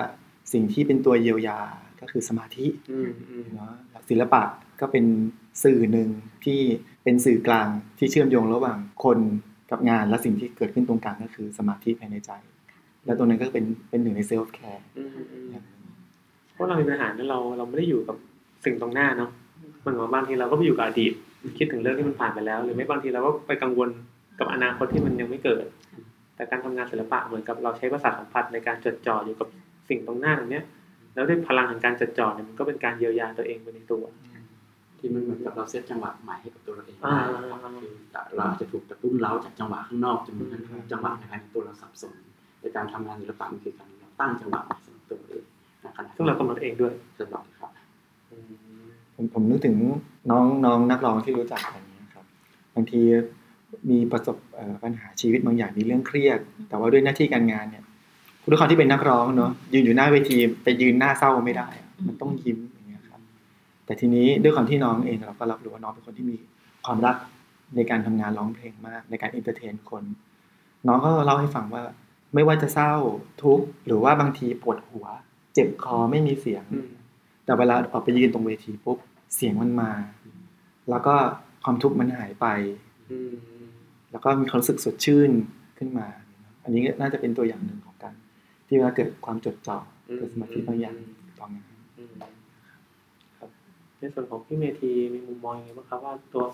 [0.53, 1.61] สิ่งที่เป็นตัวเยียวยา
[2.01, 3.73] ก็คือสมาธิอืมอืมเนาะ
[4.09, 4.43] ศิลปะ
[4.81, 5.05] ก็เป็น
[5.65, 6.09] สื่อหนึ่ง
[6.45, 6.61] ที่
[7.05, 9.19] เป็นสื่อกลางที่เชื่อมโยงระหว่างคน
[9.75, 12.31] กับงานและสิ่งที่เกิดขึ้นตรงกลางก็คือสมาธิภายในใจ
[13.05, 14.85] แล้วตรงนั้นก็เป็นเป็นหนึ่งในเซลฟ์แคร์
[16.55, 18.17] เพราะเรามีปัญหาเนี่ยเราเราไม่ได้อยู่กับ
[18.65, 19.31] สิ่งตรงหน้าเนาะ
[19.85, 21.13] มันเหมือนบางทีเราก็ไปอยู่กับอดีต
[21.59, 23.89] คิดถึงเรื่องที่มันผ่านไปแล้ว หรือไม่บางทีเราก็ไปกังวล
[24.39, 25.65] กับอนาคตที่มันยังไม่เกิด
[26.37, 29.49] แต่การทำงานศิลปะเหมือนกับเราใช้ประสาสัมผัสในการจดจ่ออยู่กับ
[29.89, 30.65] สิ่งตรงหน้าตรงเนี้ย
[31.15, 34.03] แล้วด้วยพลังแห่งการจดจ่อเนี่ยมันก็เป็นการเยียวยาตัวเองไปในตัว
[35.05, 37.93] ที่มันเหมือนกับเราเซตจังหวะใหม่ให้กับตัวเราเองอ่าได้ครับคือ
[38.37, 42.15] เราอาจจะถูกกระตุ้นเร้าจากจังหวะข้างนอกจนกระทั่งจังหวะในภายในตัวเราสับสน
[42.61, 45.45] ในการทำงานศิลปะมันคือการเราตั้งจังหวะใหม่สำหรับตัวเราเอง
[45.81, 47.71] ในขณะซึ่งเรากำหนดเองด้วยตลอดครับ
[48.31, 49.77] อืมผมผมนึกถึง
[50.31, 52.25] น้องน้องนักร้องที่รู้จักกันเนี้ยครับ
[52.75, 53.01] บางที
[53.91, 56.39] มีประสบเอ่อปัญหาชีวิตบางอย่างมีเรื่องเครียด
[56.69, 57.85] แต่ว่าด้วยหน้าที่การงานเนี่ย
[58.49, 62.59] ด้วยความที่เป็นนักร้องเนาะยืนอยู่หน้าเวทีไปยืนหน้าเศร้าไม่ได้อะมันต้องยิ้ม
[63.87, 66.37] แต่ทีนี้ด้วยความที่น้องเองเราก็รับรู้ว่าน้องเป็นคนที่มี
[66.87, 67.17] ความรัก
[67.77, 70.05] ในการทำงานร้องเพลงมาก ในการ entertain คน
[70.87, 71.83] น้องก็เล่าให้ฟังว่า
[72.35, 72.93] ไม่ว่าจะเศร้า
[73.43, 75.07] ทุกข์หรือว่าบางทีปวดหัว
[75.55, 76.91] เจ็บคอไม่มีเสียงอืม
[77.45, 78.99] แต่เวลาออกไปยืนตรงเวทีปุ๊บ
[79.37, 79.91] เสียงมันมา
[80.91, 81.15] แล้วก็
[81.65, 82.47] ความทุกข์มันหายไป
[83.11, 83.35] อืม
[84.11, 85.31] แล้วก็มีความรู้สึกสดชื่น
[85.79, 86.07] ขึ้นมา
[86.65, 88.15] อันนี้น่าจะเป็นตัวอย่างหนึ่งของการ
[88.67, 89.79] ที่เวลาเกิดความจดจ่อ
[90.19, 90.97] เกิดสมาธิบางอย่าง
[91.39, 92.13] ต่องาน อืม
[93.39, 93.51] ครับ
[94.05, 96.45] ในส่วนของพี่เมธีมีมุมมองยังไงบ้างครับว่าตัว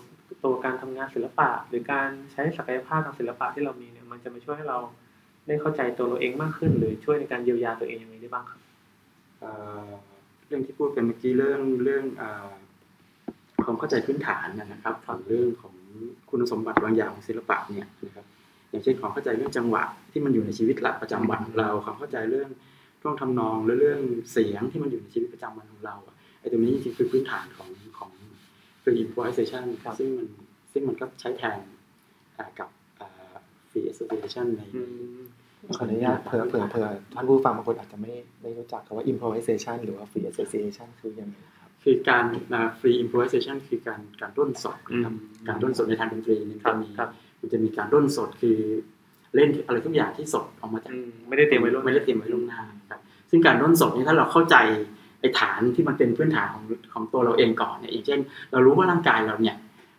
[0.43, 4.77] ตัวการทำงานศิลปะ หรือการใช้ศักยภาพทางศิลปะที่เรามีเนี่ยมันจะมาช่วยให้เรา
[5.47, 8.59] ได้เข้าใจตัวเราเองมากขึ้น หรือช่วยในการเยียวยาตัวเองยังไงได้บ้างครับ
[10.47, 12.23] เรื่องที่พูดกันเมื่อกี้เรื่องเรื่องอ
[13.65, 15.75] ความเข้าใจพื้นฐานนะครับฝั่งเรื่องของ
[16.29, 18.25] คุณสมบัติบางอย่างของศิลปะเนี่ยนะครับ
[18.69, 22.49] อย่างเช่นความเข้าใจเรื่องจังหวะที่มันอยู่ในชีวิตประจำวันของเราความเข้าใจเรื่อง
[23.01, 23.99] ท่วงทำนองหรือเรื่อง
[24.31, 25.95] เสียงที่มันอยู่ในชีวิตประจำวันของเรา
[26.41, 28.11] ไอ้ตรงนี้จริงๆคือพื้นฐานของของ
[28.83, 30.27] free improvisation ครับซึ่งมัน
[30.71, 31.59] ซึ่งมันก็ใช้แทน
[32.37, 33.35] อ่ากับอ่า
[33.69, 34.81] free association ในอื
[35.17, 35.21] ม
[35.77, 48.57] ขออนุญาตเผื่อเผื่อเผื่อท่านผู้ฟังบางคนอาจจะไม่ไม่รู้จักคำว่า improvisation หรือว่า free association คือยังไงครับคือการอ่า free improvisation คือการการด้นสดนะครับอืมการด้นสดในทางดนตรีเนี่ยครัจะบมีครับมันจะมีการด้นสดคือ
[49.35, 54.55] เล่นอะไรทุกอย่างที่สดออกมาจากอืมไม่ได้เตรียมไว้ล่วงหน้าไม่ได้เตรียมไว้ล่วงหน้าครับซึ่งการด้นสดนี่ถ้าเราเข้าใจ
[55.21, 58.19] ไอ้ฐานที่มันเป็นพื้นฐานของของตัวเราเองก่อนเนี่ยอย่างเช่น
[58.51, 59.55] เรารู้ว่าร่างกายเราเนี่ย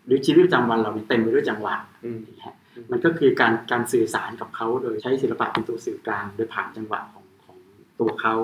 [0.06, 2.54] หรือชีวิตประจำวันเราเนี่ยเต็มไปด้วยจังหวะอืมอย่างเงี้ย
[2.90, 7.58] มันก็คือการการสื่อสารกับเขาโดยใช้ศิลปะเป็นตัวสื่อกลาง โดยผ่านจังหวะของของ
[8.00, 8.34] ตัวเขา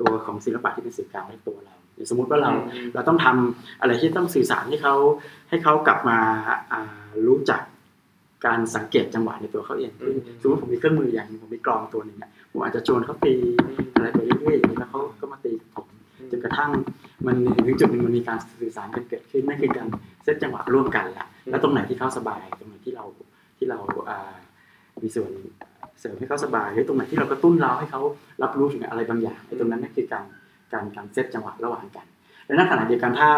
[0.00, 4.94] ตัวของศิลปะที่เป็นสื่อกลางในตัวเราอย่างสมมุติว่าเราอืมเราต้องทำอะไรที่ต้องสื่อสารให้เขา
[5.48, 6.18] ให้เขากลับมา
[6.72, 7.62] อ่ารู้จัก
[8.46, 13.34] การสังเกตจังหวะในตัวเขาเองอืมสมมติผมมีเครื่องมืออย่างหนึงผมมีกลองตัวหนึ่งเนี่ยผมอาจจะชวนเขาตี
[13.94, 15.83] อะไรไปเรื่อยๆอย่างนี้แล้วเขาก็มาตีกับผมจ
[16.36, 16.70] นกระทั่ง
[17.26, 19.88] มันถึงจุดหนึ่งมันมีการสื่อสารกันเกิดขึ้นนั่นคือการ
[20.24, 23.04] เซตจังหวะร่วมกันแหละแล้วตรงไหนที่เขาสบายตรงไหนที่เรา
[23.58, 23.78] ที่เรา
[24.10, 24.34] อ่า
[25.02, 25.30] มีส่วน
[26.00, 28.00] เสริมให้เขาสบายหรือตรงไหนที่เรากระตุ้นเราให้เขา
[28.42, 30.24] รับรู้ถึงอะไรบางอย่างไอ้ตรงนั้นนั่นคือการ
[30.72, 32.06] การการเซตจังหวะระหว่างกัน
[32.46, 33.30] และในขณะเดียวกันถ้า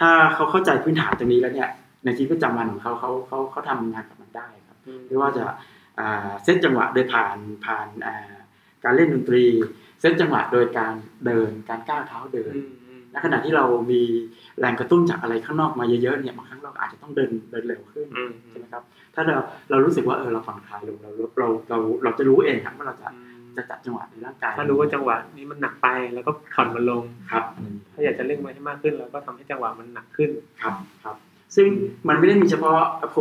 [0.00, 1.70] ถ้าเขาเข้าใจพื้นฐานตรงนี้แล้วเนี่ย
[2.04, 5.44] ในชีวิตประจำวันของเขาเขาเขาเขาทำงานกับมันได้ครับอืมไม่ว่าจะ
[5.98, 8.34] อ่าเซตจังหวะโดยผ่านผ่านอ่า
[8.84, 9.44] การเล่นดนตรี
[10.00, 10.94] เซตจังหวะโดยการ
[11.26, 14.02] เดินการก้าวเท้าเดินอืมอืมในขณะที่เรามี
[14.58, 18.82] แรงกระตุ้นจากอะไรข้างนอกมาเยอะๆเนี่ยบางครั้งเราอาจจะต้องเดินเดินเร็วขึ้นอืมใช่ไหมครับ
[19.14, 19.36] ถ้าเรา
[19.70, 23.08] เรารู้สึกว่าเออเราผ่อนคลายลงเราเราเราเราจะรู้เองครับว่าเราจะ
[23.56, 27.44] จะจัดจังหวะในร่างกาย ถ้ารู้ว่าจังหวะนี้มันหนักไปแล้วก็ผ่อนมันลงครับ
[27.92, 30.30] ถ้าอยากจะเร่งมันให้มากขึ้นเราก็ทำให้จังหวะมันหนักขึ้น
[30.62, 31.16] ครับครับ
[31.56, 31.68] ซึ่ง
[32.08, 32.78] มันไม่ได้มีเฉพาะ
[33.12, 33.20] พอ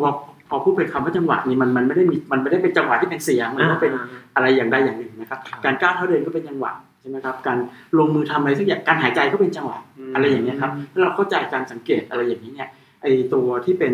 [0.50, 3.94] พอพูดเป็นคำว่าจังหวะนี่มันมันไม่ได้มีมันไม่ได้เป็นจังหวะที่เป็นเสียงมันก็เป็น
[4.36, 7.58] อะไรอย่างใดอย่างหนึ่งนะครับครับการก้าวเท้าเดินก็เป็นจังหวะใช่ไหมครับการ
[7.98, 12.70] ลงมือทำอะไรสักอย่างการหายใจก็เป็นจังหวะอืมอะไรอย่างเงี้ยครับถ้าเราเข้าใจการสังเกตอะไรอย่างนี้เนี่ย
[13.02, 13.94] ไอตัวที่เป็น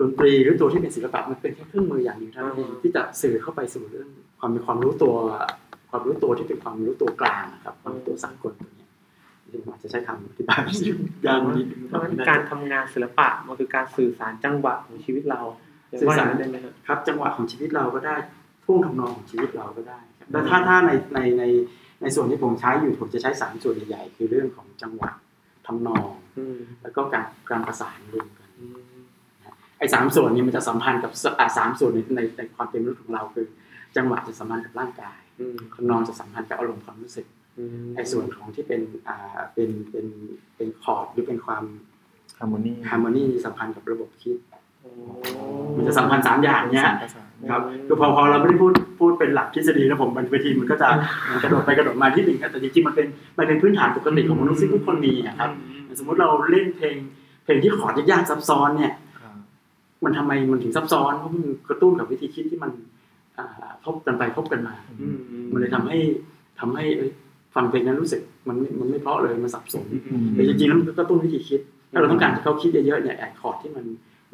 [0.00, 4.08] ดนตรีหรือตัวที่เป็นศิลปะมันเป็นแค่เครื่องมืออย่างหนึ่งเท่านั้นเองที่จะสื่อเข้าไปสู่เรื่อง
[4.40, 5.14] ความเป็นความรู้ตัว
[5.90, 8.75] ความรู้ตัวที่เป็นความรู้ตัวกลางนะครับความรู้ตัวสากลตัวเนี้ยที่ผม
[9.68, 10.62] อาจจะใช้คำอธิบาย
[11.26, 15.40] ยากนิดนึงการทำงานศิลปะมันคือการสื่อสารจังหวะของชีวิตเรา
[16.00, 18.16] สื่อสารได้ไหมครับจังหวะของชีวิตเราก็ได้
[18.64, 19.98] ท่วงทำนองของชีวิตเราก็ได้
[20.32, 21.44] แต่ถ้าถ้าในในใน
[22.02, 25.10] ในส่วนที่ผมใช้อยู่ผมจะใช้สามส่วนใหญ่ๆคือเรื่องของจังหวะ
[25.66, 26.10] ทำนอง
[26.82, 28.48] แล้วก็การการประสานรวมกัน
[29.78, 31.12] ไอ้สามส่วนนี้มันจะสัมพันธ์กับ
[31.58, 33.46] สามส่วนในในในความเป็นมนุษย์ของเราคือ
[33.96, 35.18] จังหวะจะสัมพันธ์กับร่างกาย
[35.74, 37.26] ทำนองจะสัมพันธ์กับอารมณ์ความรู้สึก
[37.58, 40.06] อืมไอ้ส่วนของที่เป็นอ่าเป็นเป็น
[40.56, 41.64] เป็นคอร์ดหรือเป็นความ
[42.38, 44.36] ฮาร์โมนีฮาร์โมนีสัมพันธ์กับระบบคิด
[44.82, 44.90] โอ้
[45.76, 50.88] มันจะสัมพันธ์สามอย่างเนี้ยสามประสานครับคือพอพอเราไม่ได้พูดพูดเป็นหลักทฤษฎีแล้วผมบนเวทีมันก็จะ
[51.30, 53.06] มันกระโดดไปกระโดดมาที่หนึ่งแต่จริงๆมันเป็น
[53.38, 55.50] มันเป็นพื้นฐานปกติของมนุษย์ซึ่งทุกคนมีอะครับ
[55.98, 56.96] สมมติเราเล่นเพลง
[57.44, 59.34] เพลงที่คอร์ดยากๆซับซ้อนเนี่ยครับ
[60.04, 62.70] มันทำไมมันถึงซับซ้อนเพราะมันกระตุ้นกับวิธีคิดที่มัน
[63.38, 65.98] อ่าทบกันไปทบกันมาอืมอืมมันเลยทำให้
[66.60, 67.10] ทำให้เอ้ย
[67.56, 71.60] ฟังเพลงนั้นรู้สึกมันไม่มันไม่เพราะเลยมันสับสนอืมแต่จริงๆแล้วมันก็กระตุ้นวิธีคิด
[71.92, 73.84] ถ้าเราต้องการให้เขาคิดเยอะๆเนี่ย add คอร์ดที่มัน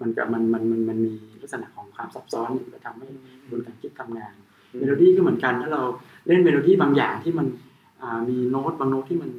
[0.00, 3.06] มันกับมันมันมันมันมีลักษณะของความซับซ้อนเนี่ยมันก็ทำให้
[3.40, 4.32] กระบวนการคิดทำงาน
[4.78, 5.82] เมโลดี้ก็เหมือนกันถ้าเรา
[6.26, 7.46] เล่นเมโลดี้บางอย่างที่มัน
[8.02, 9.30] อ่ามีโน้ตบางโน้ตที่มัน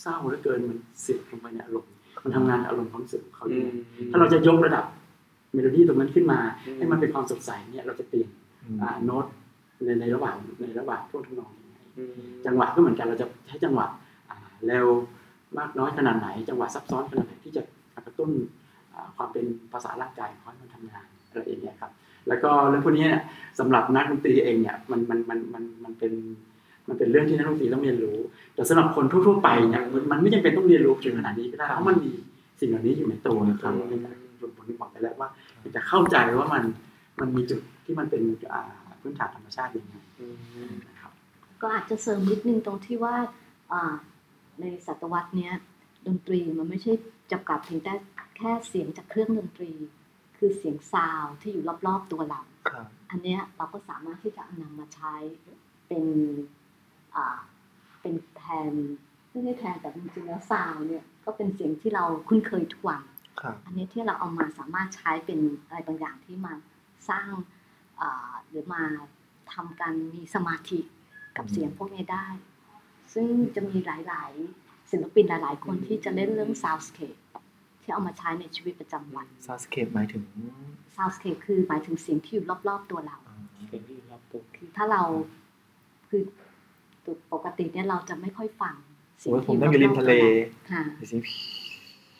[0.00, 1.90] เศร้าเหลือเกินมันเสียดลงไปในอารมณ์
[2.24, 3.74] มันทำงานกับอารมณ์ความรู้สึกของเขาเองอื
[4.06, 4.84] มถ้าเราจะยกระดับ
[5.54, 8.28] เมโลดี้ตรงนั้นขึ้นมาอืมให้มันเป็นความสดใสเนี่ยเราจะเปลี่ยน
[8.64, 9.26] อืมอ่าโน้ต
[9.84, 11.55] ในในระหว่างในระหว่างท่วงทำนองยังไงอืม
[12.46, 13.86] จังหวะก็เหมือนกันเราจะใช้จังหวะ
[14.66, 14.86] เร็ว
[15.58, 17.62] มากน้อยขนาดไหน จังหวะซับซ้อนขนาดไหนที่จะ
[18.06, 18.30] กระตุ้น
[19.16, 21.90] ความเป็นภาษาร่างกายของมันทำงานอะไรอย่างเงี้ยครับ
[22.28, 23.22] แล้วก็เรื่องพวกนี้เนี่ย
[23.58, 26.12] สำหรับนักดนตรีเองเนี่ยมันมันมันมันมันเป็น
[26.88, 28.18] มันเป็นเรื่องที่นักดนตรีต้องเรียนรู้
[28.54, 32.10] แต่สำหรับคนทั่วๆไปเนี่ยมันไม่จำเป็นต้องเรียนรู้ถึงขนาดนี้ก็ได้เพราะมันมี
[32.60, 35.28] สิ่งเหล่านี้อยู่ในตัวนะครับในการผมผมบอกไปแล้วว่า
[35.76, 36.62] จะเข้าใจว่ามัน
[37.20, 38.22] มันมีจุดที่มันเป็น
[39.00, 39.94] พื้นฐานธรรมชาติยังไง
[41.62, 43.16] ก็อาจจะเสริมนิดนึงตรงที่ว่า
[43.72, 43.94] อ่า
[44.60, 45.54] ในศตวรรษเนี้ย
[46.06, 46.92] ดนตรีมันไม่ใช่
[47.32, 47.94] จำกัดเพียงแต่
[48.36, 49.72] แค่เสียงจากเครื่องดนตรี
[50.36, 55.14] คือเสียง sound ที่อยู่รอบๆตัวเราครับอันเนี้ยเราก็สามารถที่จะเอานำมาใช้
[55.88, 56.04] เป็น
[57.14, 57.38] อ่า
[58.00, 58.72] เป็นแทน
[59.30, 63.02] ไม่ใช่แทนแต่จริงๆแล้ว sound เนี่ยก็เป็นเสียงที่เราคุ้นเคยทุกวัน
[63.40, 66.52] ครับอันนี้ที่เราเอามาสามารถใช้เป็นอะไรบางอย่างที่มา
[67.10, 67.30] สร้าง
[68.00, 68.82] อ่าหรือมา
[69.52, 70.78] ทำการมีสมาธิ
[71.36, 72.26] กับเสียงพวกนี้ได้
[73.14, 77.18] ซึ่งจะมีหลาย ๆ ศิลปินหลาย ๆ คนที่จะเล่นเรื่อง soundscape
[77.82, 80.22] ที่เอามาใช้ในชีวิตประจำวันซาสเคปหมายถึง
[80.96, 83.36] soundscape คือหมายถึงเสียงที่อยู่รอบ ๆ ตัวเราอ่า
[83.68, 85.02] เสียงที่อยู่รอบตัวคือถ้าเรา
[86.08, 86.22] คือ
[87.32, 88.74] ปกติเนี่ยเราจะไม่ค่อยฟัง
[89.20, 91.22] เสียโอ้งยผมที่ต้องอยู่ริมทะเลรอบๆตัวเราค่ะเสียง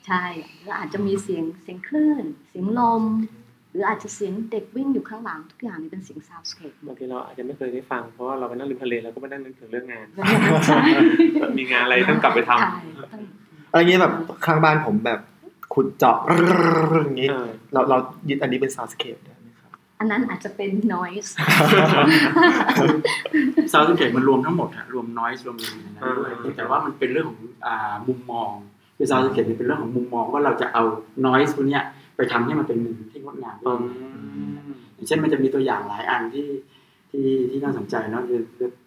[0.06, 0.24] ใช่
[0.62, 3.45] แล้วอาจจะมีเสียงเสียงคลื่น เสียงลมห
[3.76, 10.06] รืออาจจะเสียงเด็กวิ่งอยู่ข้างหลังทุกอย่างนี้เป็นเสียง soundscape หมบาดงทีเราอาจจะไม่เคยได้ฟังเพราะว่าเราไปนั่งริมทะเลแล้วก็ไม่นั่งนึกถึงเรื่องงาน
[10.66, 10.80] ใช่
[11.58, 12.78] มีงานอะไรต้องกลับไปทำใช่
[13.12, 13.22] ต้อง
[13.70, 14.12] อะไรเงี้ยแบบ
[14.44, 15.20] ข้างบ้านผมแบบ
[15.74, 16.18] ขุดเจาะ
[17.04, 17.96] อย่างงี้เออเราเรา
[18.28, 21.30] ยึดอันนี้เป็น soundscape ได้ไหมครับอันนั้นอาจจะเป็น noise
[23.72, 28.50] soundscape มันรวมทั้งหมดฮะรวมน i ยส์รวมอะไรในนั้นด้วยอ่าแต่ว่ามันเป็นเรื่องของอ่ามุมมอง
[28.96, 30.82] คือ soundscape เป็นเรื่องของมุมมองว่าเราจะเอา
[31.26, 31.84] น i ยส์พวกเนี้ย
[32.16, 36.48] ไปทำให้มันเป็นมุมที่ งดงามได้ยังไงอืมอย่างเช่นมันจะมีตัวอย่างหลายอันที่
[37.10, 38.40] ที่ที่น่าสนใจเนาะคือ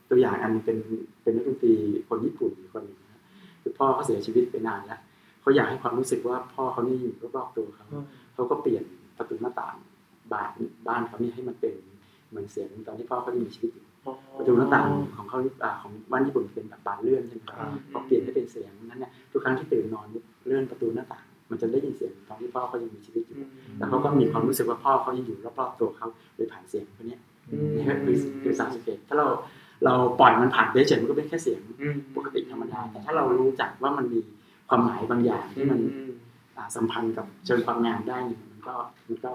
[0.10, 0.78] ตัวอย่างอันหนึงเป็น
[1.24, 1.74] เป็นนักดนตรี
[2.08, 3.22] คนญี่ปุ่นคนหนึ่งนะ
[3.62, 5.00] คือพ่อเขาเสียชีวิตไปนานแล้ว
[5.42, 7.86] เขาอยากให้ความรู้สึกว่าพ่อเขานี่อยู่รอบๆตัวเขา
[8.34, 8.84] เขาก็เปลี่ยน
[9.18, 9.76] ประตูหน้าต่าง
[10.34, 10.52] บ้าน
[10.88, 11.76] บ้านเขานี่ให้มันเป็น
[12.30, 13.86] เหมือนเสียงตอนที่พ่อเขายังมีชีวิตอยู่
[14.38, 20.08] ประตูหน้าต่างของเขาอ่าของบ้านญี่ปุ่นเป็นแบบบานเลื่อนใช่ไหมครับพอเปลี่ยนให้เป็นเสียงนั้นเนี่ยทุกครั้งที่ตื่นนอน
[20.46, 23.38] เลื่อนประตูหน้าต่าง มันจะได้ยินเสียงตอนที่พ่อเขายังมีชีวิตอยู่
[23.78, 27.22] แล้วเขาก็มีความรู้สึกว่าพ่อเขายังอยู่รอบๆตัวเขาโดยผ่านเสียงพวกเนี้ย
[27.76, 29.28] นี่คือคือ soundscape ถ้าเรา
[29.86, 31.62] เราปล่อยมันผ่านไปเฉยๆมันก็เป็นแค่เสียง
[32.16, 34.20] ปกติธรรมดาแต่ถ้าเรารู้จักว่ามันมี
[34.70, 35.80] ความหมายบางอย่างที่มัน
[36.58, 38.76] อ่าสัมพันธ์กับเชิงความงามได้เนี่ยมันก็
[39.08, 39.32] มันก็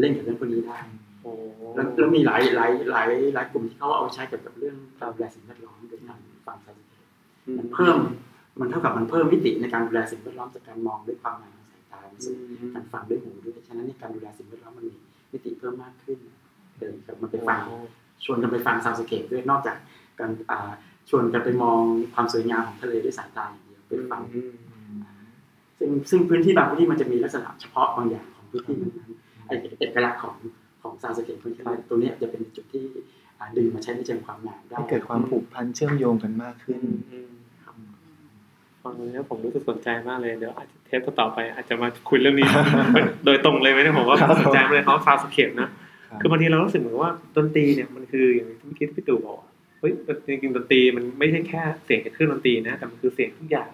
[0.00, 0.78] เล่นกับเรื่องพวกนี้ได้
[1.22, 1.32] โอ้
[1.74, 7.06] แล้วแล้วมีหลายหลายหลายหลายกลุ่มที่เขาเอาไปใช้เกี่ยวกับเรื่องการดูแลสิ่งแวดล้อมโดยการฟัง soundscape
[7.58, 7.98] มันเพิ่ม
[8.60, 12.34] มันเท่ากับมันเพิ่มมิติในการดูแลสิ่งแวดล้อมจากการมองด้วยความงามของสายตารู้สึก
[12.74, 14.94] การฟังด้วยหูด้วยฉะนั้นในการดูแลสิ่งแวดล้อมมันมี
[15.32, 16.18] มิติเพิ่มมากขึ้น
[16.78, 17.60] เดินกับมันไปฟัง
[18.24, 19.76] ชวนกันไปฟัง soundscape ด้วยนอกจาก
[20.20, 20.70] การอ่า
[21.10, 21.80] ชวนกันไปมอง
[22.14, 24.22] ความสวยงามของทะเลด้วยสายตาอย่างเดียวไปฟัง
[25.78, 30.36] ซึ่งซึ่งพื้นที่บางพื้นที่มันจะมีลักษณะเฉพาะบางอย่างของพื้นที่นั้นๆไอเอกลักษณ์ของ
[30.82, 32.84] ของ soundscape พื้นที่นั้นตรงเนี้ยจะเป็นจุดที่
[33.38, 36.80] อ่าดึงมาใช้ในเชิงความงามได้ให้เกิดความผูกพันเชื่อมโยงกันมากขึ้น
[38.86, 42.46] ฟังนี้ผมรู้สึกสนใจมากเลยเดี๋ยวอาจจะเทปต่อๆไป อาจจะมาคุยเรื่องนี้
[43.26, 45.68] โดยตรงเลยไหมเนี่ยผมว่าครับสนใจมากเลย soundscape นะ
[46.10, 49.92] ครับคือบางทีเรารู้สึกเหมือนกับว่าดนตรีเนี่ยมันคืออย่างที่เมื่อกี้ที่พี่ตู่บอกอะเฮ้ย
[50.26, 53.70] จริงๆดนตรีมันไม่ใช่แค่เสียงจากเครื่องดนตรีนะแต่มันคือเสียงทุกอย่าง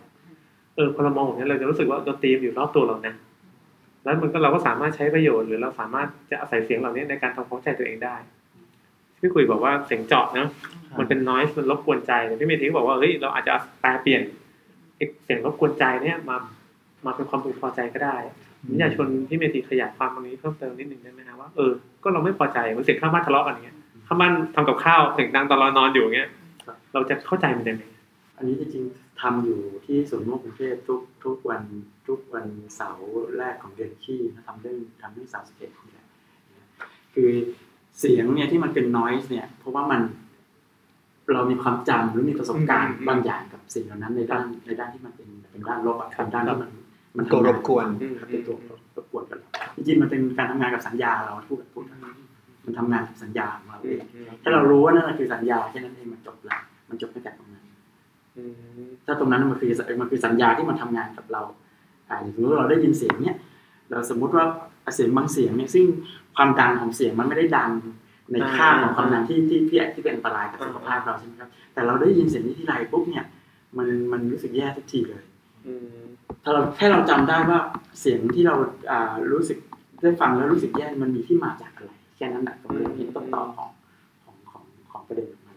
[0.74, 3.14] เออพอเรามองอย่างนี้เราจะรู้สึกว่าดนตรีมันอยู่รอบตัวเรานะ
[4.04, 8.16] แล้วมันก็เราก็สามารถใช้ประโยชน์หรือเราสามารถจะอาศัยเสียงเหล่านี้ในการทำความเข้าใจตัวเองได้
[9.20, 10.48] พี่คุยบอกว่าเสียงเจาะเนาะ
[10.98, 14.41] มันเป็นน้อยมันรบกวนใจแต่พี่เมธีก็บอกว่าเฮ้ยเราอาจจะแปลเปลี่ยนไอ้
[15.24, 16.36] เสียงรบกวนใจเนี่ยมา
[17.06, 18.16] มาเป็นความพึงพอใจก็ได้
[18.66, 21.72] ผมอยากชวนพี่เมธีขยายความตรงนี้เพิ่มเติมนิดนึงได้ไหมฮะว่าเออ
[22.02, 23.76] ก็เราไม่พอใจเหมันเสียงข้างบ้านทะเลาะกันอย่างเงี้ย
[24.06, 26.30] ถ้ามันทำกับข้าวเสียงดังตอนเรานอนอยู่เงี้ย
[26.66, 27.84] ครับเราจะเข้าใจมันยังไง
[28.36, 31.62] อันนี้จริงๆทำอยู่ที่สวนโมกกรุงเทพทุกทุกวัน
[32.08, 32.46] ทุกวัน
[32.76, 36.06] เสาร์แรกของเดือนขี้นะทำเรื่องทำเรื่องสาวสเกตนี่แหละ
[37.14, 37.30] คือ
[37.98, 40.00] เสียงเนี่ยที่มันเป็น noise เนี่ยเพราะว่ามัน
[41.34, 46.70] เรามีความจำหรือมีประสบการณ์อืมบางอย่างกับสิ่งเหล่านั้นในด้านในด้านที่มันเป็นเป็นด้านลบอะครับเป็นด้านที่มัน
[47.16, 47.86] มันตัวทำงานรบกวน
[48.20, 48.56] ครับเป็นตัว
[48.96, 49.38] รบกวนกัน
[49.76, 51.98] จริงๆมันเป็นการทำงานกับสัญญาเราพูดกับพูดกัน
[52.64, 54.00] มันทำงานกับสัญญาของเราเอง
[54.42, 56.58] ถ้าเรารู้ว่านั่นนะคือสัญญาแค่นั้นเองมันจบละ
[56.88, 57.64] มันจบตั้งแต่ตรงนั้น
[58.36, 58.42] อื
[58.80, 59.70] มถ้าตรงนั้นมันคือ
[60.00, 61.42] มันคือสัญญาที่มันทำงานกับเรา
[62.08, 63.36] อ่าอย่างสมมติว่าเราได้ยินเสียงเนี้ย
[63.90, 64.44] เราสมมุติว่า
[64.94, 65.84] เสียงบางเสียงเนี่ยซึ่ง
[66.36, 67.70] ความดังของเสียงมันไม่ได้ดัง
[68.30, 73.24] ในค่าของความดังที่ที่ที่ที่เป็นอันตรายกับสุขภาพเราใช่ไหมครับ แต่เราได้ยินเสียงนี้ที่ไรปุ๊บเนี่ย
[73.76, 75.22] มันมันรู้สึกแย่ทุกทีเลย
[75.66, 76.02] อืม
[76.42, 77.58] ถ้าเราแค่เราจำได้ว่า
[78.00, 78.54] เสียงที่เรา
[78.90, 79.58] อ่ารู้สึก
[80.02, 83.68] ได้ฟังแล้วรู้สึกแย่มันมีที่มาจากอะไรแค่นั้นแหละตรงนี้เป็นต้นตอของ
[84.24, 85.56] ของของของประเด็นของมัน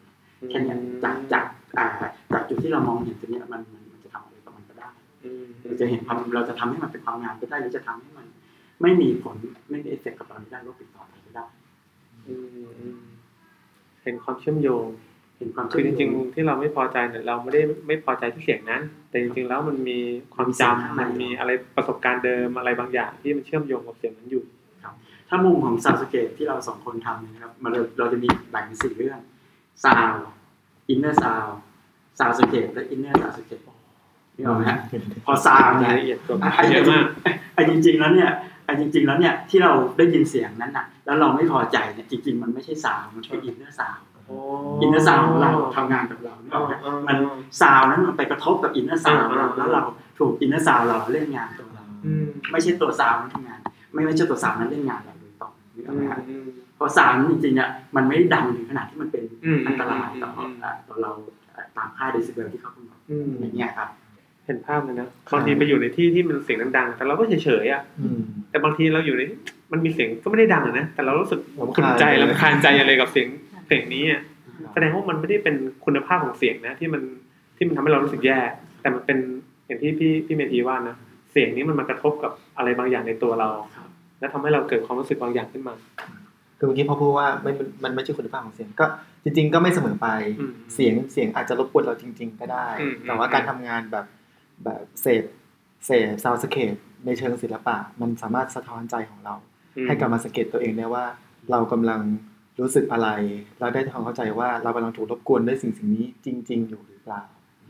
[0.49, 1.45] แค่เนี้ยจากจาก
[1.78, 1.86] อ่า
[2.34, 4.89] จากจุดที่เรามองเห็นตรงเนี้ยมันมันมันจะทำอะไรกับมันก็ได้
[5.24, 8.28] อืมเราจะเห็นความเราจะทำให้มันเป็นความงามก็ได้หรือจะทำให้มัน
[8.82, 9.36] ไม่มีผล
[9.70, 11.14] ไม่มีเอฟเฟกต์กับเราในด้านลบอีกต่อไปก็ได้อืมอืม
[14.03, 14.88] เห็นความเชื่อมโยง
[15.38, 19.99] เห็นความคือจริง ๆ ที่เราไม่พอใจเนี่ยเราไม่ได้ไม่พอใจที่เสียงนั้น แต่จริงๆแล้วมันมี
[20.36, 24.43] ความจำมันมีอะไรประสบการณ์เดิมอะไรบางอย่างที่มันเชื่อมโยงกับเสียงนั้นอยู่
[25.30, 29.19] ถ้ามุมของซาวสเกตที่เราสองคนทำเนี่ยนะครับมันเราเราจะมีแบ่งเป็นสี่เรื่อง
[29.84, 30.13] ซาว
[30.89, 31.45] อินเนอร์ซาว
[32.19, 33.59] ซาวสเกตและอินเนอร์ซาวสเกต
[34.36, 34.78] นึกออกไหมฮะ
[35.26, 37.05] พอซาวรายเนี่ยละเอียดกว่าไอ้เยอะมาก
[37.53, 38.32] ไอ้จริงๆแล้วเนี่ย
[38.66, 46.74] ไอ้จริง ๆ แล้วเนี่ยที่เราได้ยินเสียงนั้นน่ะ แล้วเราไม่พอใจเนี่ยจริง ๆ มันไม่ใช่ sound มันคือ inner sound inner sound ของเราทำงานกับเรานึกออกไหม
[47.07, 47.18] มัน
[47.61, 49.82] sound นั้นมันไปกระทบกับ inner sound เราอ่าแล้วเรา
[50.20, 53.59] ถูก inner sound เราเล่นงานตัวเราอืมไม่ใช่ตัวซาวนั้นทำงาน
[53.93, 61.11] ไม่ไม่ใช่ตัวซาวนั้นเล่นงานเราโดยตรงนึกออกไหมอืมครับอืมเพราะซาวนั้นจริงๆเนี่ยมันไม่ได้ดังถึงขนาดที่มันเป็นอืมอันตรายต่ออืมอ่าต่อเรา
[61.55, 63.89] อ่าตามค่าเดซิเบลที่เขากำหนดอืมอย่างเงี้ยครับ
[64.45, 69.21] เห็นภาพเลยนะบางทีไปอยู่ในที่ที่มันเสียงดังๆแต่เราก็เฉยๆอะอืมแต่บางทีเราอยู่ใน
[69.71, 73.27] มันมีเสียงก็ไม่ได้ดังอะนะแต่เรารู้สึกรำคาญขุนใจรำคาญใจอะไรกับเสียง
[73.67, 74.21] เสียงนี้อะ
[74.73, 77.01] แสดงว่ามันไม่ได้เป็นคุณภาพของเสียงนะ ที่มัน
[77.57, 78.39] ที่มันทำให้เรารู้สึกแย่
[78.81, 79.17] แต่มันเป็น
[79.67, 80.95] อย่างที่พี่พี่เมธีว่านะ
[81.31, 83.87] เสียงนี้มันมากระทบกับอะไรบางอย่างในตัวเราครับ
[84.19, 85.75] และทำให้เราเกิดความรู้สึกบางอย่างขึ้นมา
[86.57, 88.85] คือเมื่อกี้พอพูดว่าไม่มันมันไม่ใช่คุณภาพของเสียงก็
[89.23, 90.07] จริง ๆ ก็ไม่เสมอไป
[90.39, 94.05] อืมเสียงเสียงอาจจะรบกวนเราจริง ๆ ก็ได้อืมแต่ว่าการทำงานแบบ
[94.64, 95.24] แบบเสพ
[95.86, 96.76] เสพซาวสเคป
[97.06, 99.36] ในเชิงศิลปะ มันสามารถสะท้อนใจของเรา
[99.78, 101.06] อืมให้กลับมาสังเกตตัวเองได้ว่า
[101.51, 102.01] เรากำลัง
[102.60, 103.10] รู้สึกอะไร
[103.60, 107.22] เราได้ทำความเข้าใจว่าเรากำลังถูกรบกวนด้วยสิ่งสิ่งนี้จริง ๆ อยู่หรือเปล่า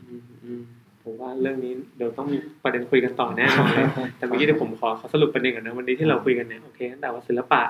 [0.08, 0.62] อืมอืม
[1.02, 3.86] ผมว่าเรื่องนี้เดี๋ยวต้องมีประเด็นคุยกันต่อแน่นอนเลย
[4.18, 7.62] แต่เมื่อกี้เดี๋ยวผมขอขอสรุปประเด็นก่อนนะวันนี้ที่เราคุยกันเนี่ยโอเคตั้งแต่ว่าศิลปะ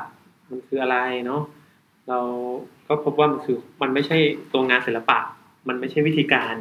[0.51, 0.97] มันคืออะไร
[1.27, 1.43] เนาะ
[2.09, 2.19] เรา
[2.89, 4.19] ก็พบว่ามันคือมันไม่ใช่
[4.53, 5.19] ตัวงานศิลปะ
[5.69, 6.55] มันไม่ใช่วิธีการ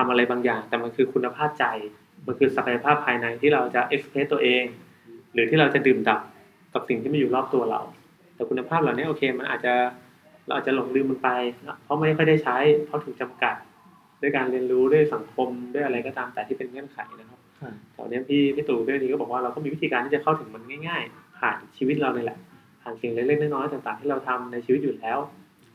[0.00, 1.64] ทำอะไรบางอย่าง แต่มันคือคุณภาพใจ
[2.26, 4.64] มันคือศักยภาพภายในที่เราจะเอ็กเพรสตัวเอง
[5.32, 7.80] หรือที่เราจะดื่มด่ำกับสิ่งที่มันอยู่รอบตัวเรา
[8.34, 9.74] แต่คุณภาพเหล่านี้โอเค มันอาจจะ
[10.46, 11.30] เราอาจจะหลงลืมมันไป
[11.84, 13.54] เพราะไม่ค่อยได้ใช้ เพราะถูกจำกัด
[14.22, 22.38] ด้วยการเรียนรู้ด้วยสังคมด้วยอะไรก็ตามแต่ที่เป็นเงื่อนไขนะครับครับแถวเนี้ยพี่พี่ตู่พี่นีก็บอกว่าเราก็มีวิธีการที่จะเข้าถึงมันง่าย ๆ ผ่านชีวิตเราเลยแหละ
[22.82, 25.18] ผ่านสิ่งเล็กๆน้อยๆต่างๆที่เราทำในชีวิตอยู่แล้ว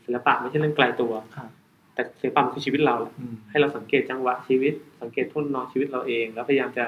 [0.04, 1.50] ศิลปะไม่ใช่เรื่องไกลตัวครับ
[1.96, 6.84] แต่ศิลปะมันคือชีวิตเราแหละอืมให้เราสังเกตจังหวะชีวิต สังเกตทุ่นนอนชีวิตเราเอง แล้วพยายามจะ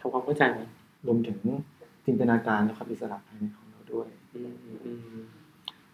[0.00, 0.66] ทำความเข้าใจมัน
[1.06, 1.38] รวมถึง
[2.06, 5.20] จินตนาการและความอิสระภายในของเราด้วยอืมอืม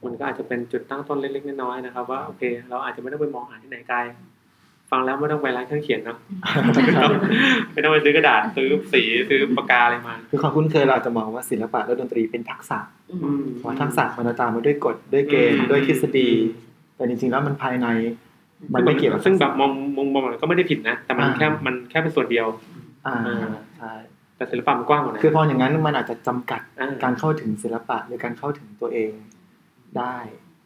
[0.04, 3.98] มันก็อาจจะเป็นจุดตั้งต้นเล็กๆน้อยๆนะครับ ว่าโอเค เราอาจจะไม่ต้องไปมองหาที่ไหนไกล
[4.90, 6.18] ฟังแล้วไม่ต้องไปร้านเครื่องเขียนเนอะ
[6.64, 7.10] ไม่ต้อง
[7.72, 12.78] ไม่ต้องไปซื้อกระดาษซื้อสีซื้อปากกาอะไรมา คือความคุ้นเคยเราอาจจะมองว่าศิลปะและดนตรีเป็นทักษะ
[13.10, 16.28] อืมว่าทักษะมันจะตามมาด้วยกฎด้วยเกณฑ์อืมด้วยทฤษฎี
[16.96, 17.86] แต่จริงๆแล้วมันภายใน
[18.74, 22.46] มันไม่เกี่ยวกับซึ่งแบบมองมุมมองมันก็ไม่ได้ผิดนะ แต่มันอ่าแค่มันแค่เป็นส่วนเดียว
[23.06, 23.92] อ่าอ่าใช่
[24.36, 29.10] แต่ศิลปะมันกว้างกว่านั้นคือพออย่างนั้นมันอาจจะจำกัดอ่าการเข้าถึงศิลปะหรือการเข้าถึงตัวเอง
[29.98, 30.16] ได้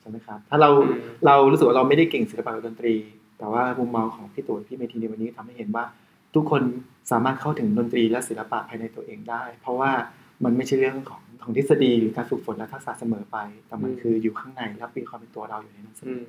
[0.00, 2.94] ใช่ไหมครับ ถ้าเราอืมเรารู้สึกว่าเราไม่ได้เก่งศิลปะกับดนตรี
[3.38, 5.84] แต่ว่ามุมมองของพี่ตู่พี่เมธีในวันนี้ทำให้เห็นว่า
[6.34, 6.62] ทุกคน
[7.10, 9.90] สามารถเข้าถึงดนตรีและศิลปะภายในตัวเองได้ เพราะว่า
[10.44, 16.24] มันไม่ใช่เรื่องของของทฤษฎีหรือการฝึกฝนและทักษะเสมอไป แต่มันคืออยู่ข้างในและมีความเป็นตัวเราอยู่ในนั้นเสมอือม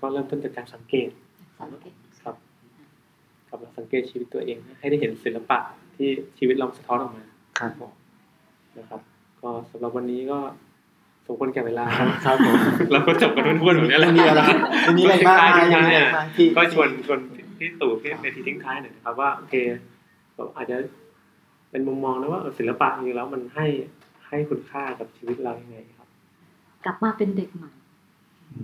[0.00, 1.10] ก็เริ่มต้นจากการสังเกต
[1.58, 2.36] สังเกตครับ
[3.48, 5.58] กลับมาสังเกตชีวิตตัวเองนะให้ได้เห็นศิลปะ
[5.96, 7.24] ที่ชีวิตเราสะท้อนออกมา
[7.58, 7.92] ครับผม
[8.78, 9.00] นะครับ
[9.42, 10.38] ก็สำหรับวันนี้ก็
[11.26, 11.84] สมควรแก่เวลา
[12.26, 12.56] ครับผม
[12.92, 14.42] เราก็จบกันทุนๆแบบนี้แหละไม่มีอะไร
[14.84, 17.18] ไม่มีอะไรมากมายไม่มีอะไรมากที่ก็ชวนชวน
[17.58, 19.54] พี่ตู่พี่ในทีทิ้งท้ายหน่อยนะครับว่าโอเค
[20.36, 20.76] ก็อาจจะ
[21.70, 23.66] เป็นมุมมองนะว่าเออศิลปะจริงๆแล้วมันให้
[24.28, 26.08] ให้คุณค่ากับชีวิตเรายังไงครับ
[26.84, 27.70] กลับมาเป็นเด็กใหม่
[28.52, 28.60] อื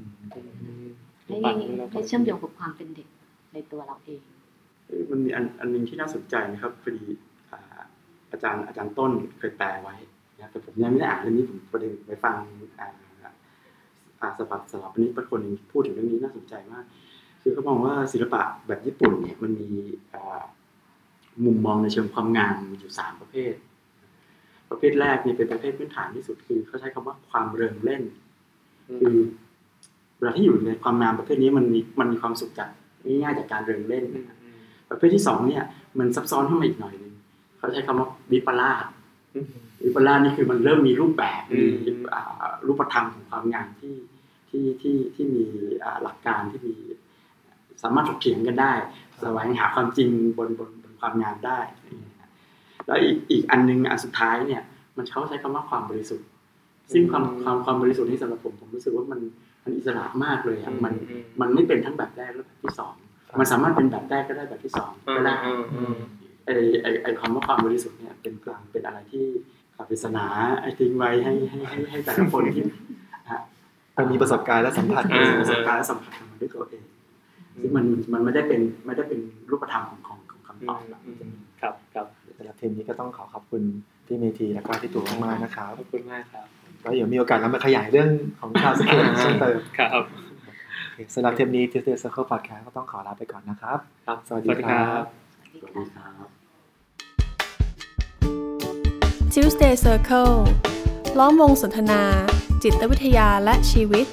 [0.86, 0.86] ม
[1.26, 3.08] ให้ปั่นแล้วก็ให้เชื่อมโยงกับความเป็นเด็ก
[3.52, 4.22] ในตัวเราเอง
[4.86, 7.04] เอ้ยมันมีอันอันหนึงที่น่าสนใจนะครับพอดี
[7.50, 7.80] อ่า
[8.32, 9.96] อาจารย์อาจารย์ต้นเคยแปลไว้
[10.36, 12.36] นะครับแต่ผมยังไม่ได้อ่านเรื่องนี้ผมประเด็นไปฟัง
[12.80, 12.88] อ่า
[14.20, 16.84] อ่าสปัดสลับนี้เป็นคนหนึ่งพูดถึงเรื่องนี้น่าสนใจมาก
[17.42, 19.70] คือเขามองว่าศิลปะแบบญี่ปุ่นเนี่ยมันมี
[20.12, 20.42] อ่า
[21.44, 23.54] มุมมองในเชิงความงามมีอยู่สามประเภท
[24.70, 28.02] ประเภทแรกนี่เป็นประเภทพื้นฐานที่สุดคือเขาใช้คำว่าความเริงเล่น
[29.00, 29.45] คือเว
[30.26, 32.68] ลาที่อยู่ในความงามประเภทนี้มันมีมันมีความสุขจาก
[33.06, 34.58] ง่ายๆจากการเริงเล่นอืมอืม
[34.90, 35.64] ประเภทที่สองเนี่ย
[35.98, 37.12] มันซับซ้อนขึ้นมาอีกหน่อยหนึง
[37.58, 38.84] เขาใช้คำว่าวิปลาส
[39.34, 39.46] อืม
[39.84, 43.94] วิปลาสนี่คือมันเริ่มมีรูปแบบอืมีมอ่ารูปธรรมของความงามที่
[44.50, 45.44] ที่ที่ที่มี
[45.84, 46.74] อ่าหลักการที่มี
[47.82, 48.72] สามารถถกเถียงกันได้
[49.20, 50.08] แสวงหาความจริง
[50.38, 51.60] บนบนบนความงามได้
[52.86, 54.62] แล้วอีกอีกอันหนึงอันสุดท้ายเนี่ย
[54.96, 56.26] มันเขาใช้คำว่าความบริสุทธิ์
[56.92, 59.20] ซึ่งความความความบริสุทธิ์นี้สำหรับผมผมรู้สึกว่ามัน
[59.66, 62.94] มันอิสระมากเลยอะมันอืมมันไม่เป็นทั้งแบบแรกและแบบที่สอง
[63.38, 65.94] มันสามารถเป็นแบบแรกก็ได้แบบที่สองก็ได้อืมอืม
[66.46, 66.50] ไอ
[66.82, 69.24] ไอไอคำว่าความบริสุทธิ์เนี่ยเป็นกลางเป็นอะไรที่
[69.88, 70.26] ปริศนา
[70.60, 72.62] ไอทิ้งไว้ให้ให้ให้ให้แต่ละคนที่
[73.30, 73.40] ฮะ
[73.96, 76.84] มันมีประสบการณ์และสัมผัสอ่าประสบการณ์และสัมผัสมันด้วยตัวเอง
[77.60, 82.06] ซึ่งมันมันไม่ได้เป็นไม่ได้เป็นรูปธรรมของของของคำตอบหรอกอืมครับครับ
[82.36, 83.62] สำหรับทีมนี้ก็ต้องขอขอบคุณ
[84.06, 86.46] พี่เมธีและก็พี่ตู่มากๆนะครับขอบคุณมากครับ
[86.87, 88.11] ก็เดี๋ยวมีโอกาสเรามาขยายเรื่อง
[88.41, 95.03] ของชาวสเกตเพิ่มเติมครับโอเคสำหรับเทปนี้ Tuesday Circle Podcast ก็ต้องขอลาไปก่อนนะครับครับสวัสดีครับ
[95.61, 96.26] สวัสดีสวัสค่ะดีครับ
[99.32, 100.34] Tuesday Circle
[101.18, 102.03] ล้อมวงสนทนา
[102.62, 104.07] จิตวิทยาและชีวิต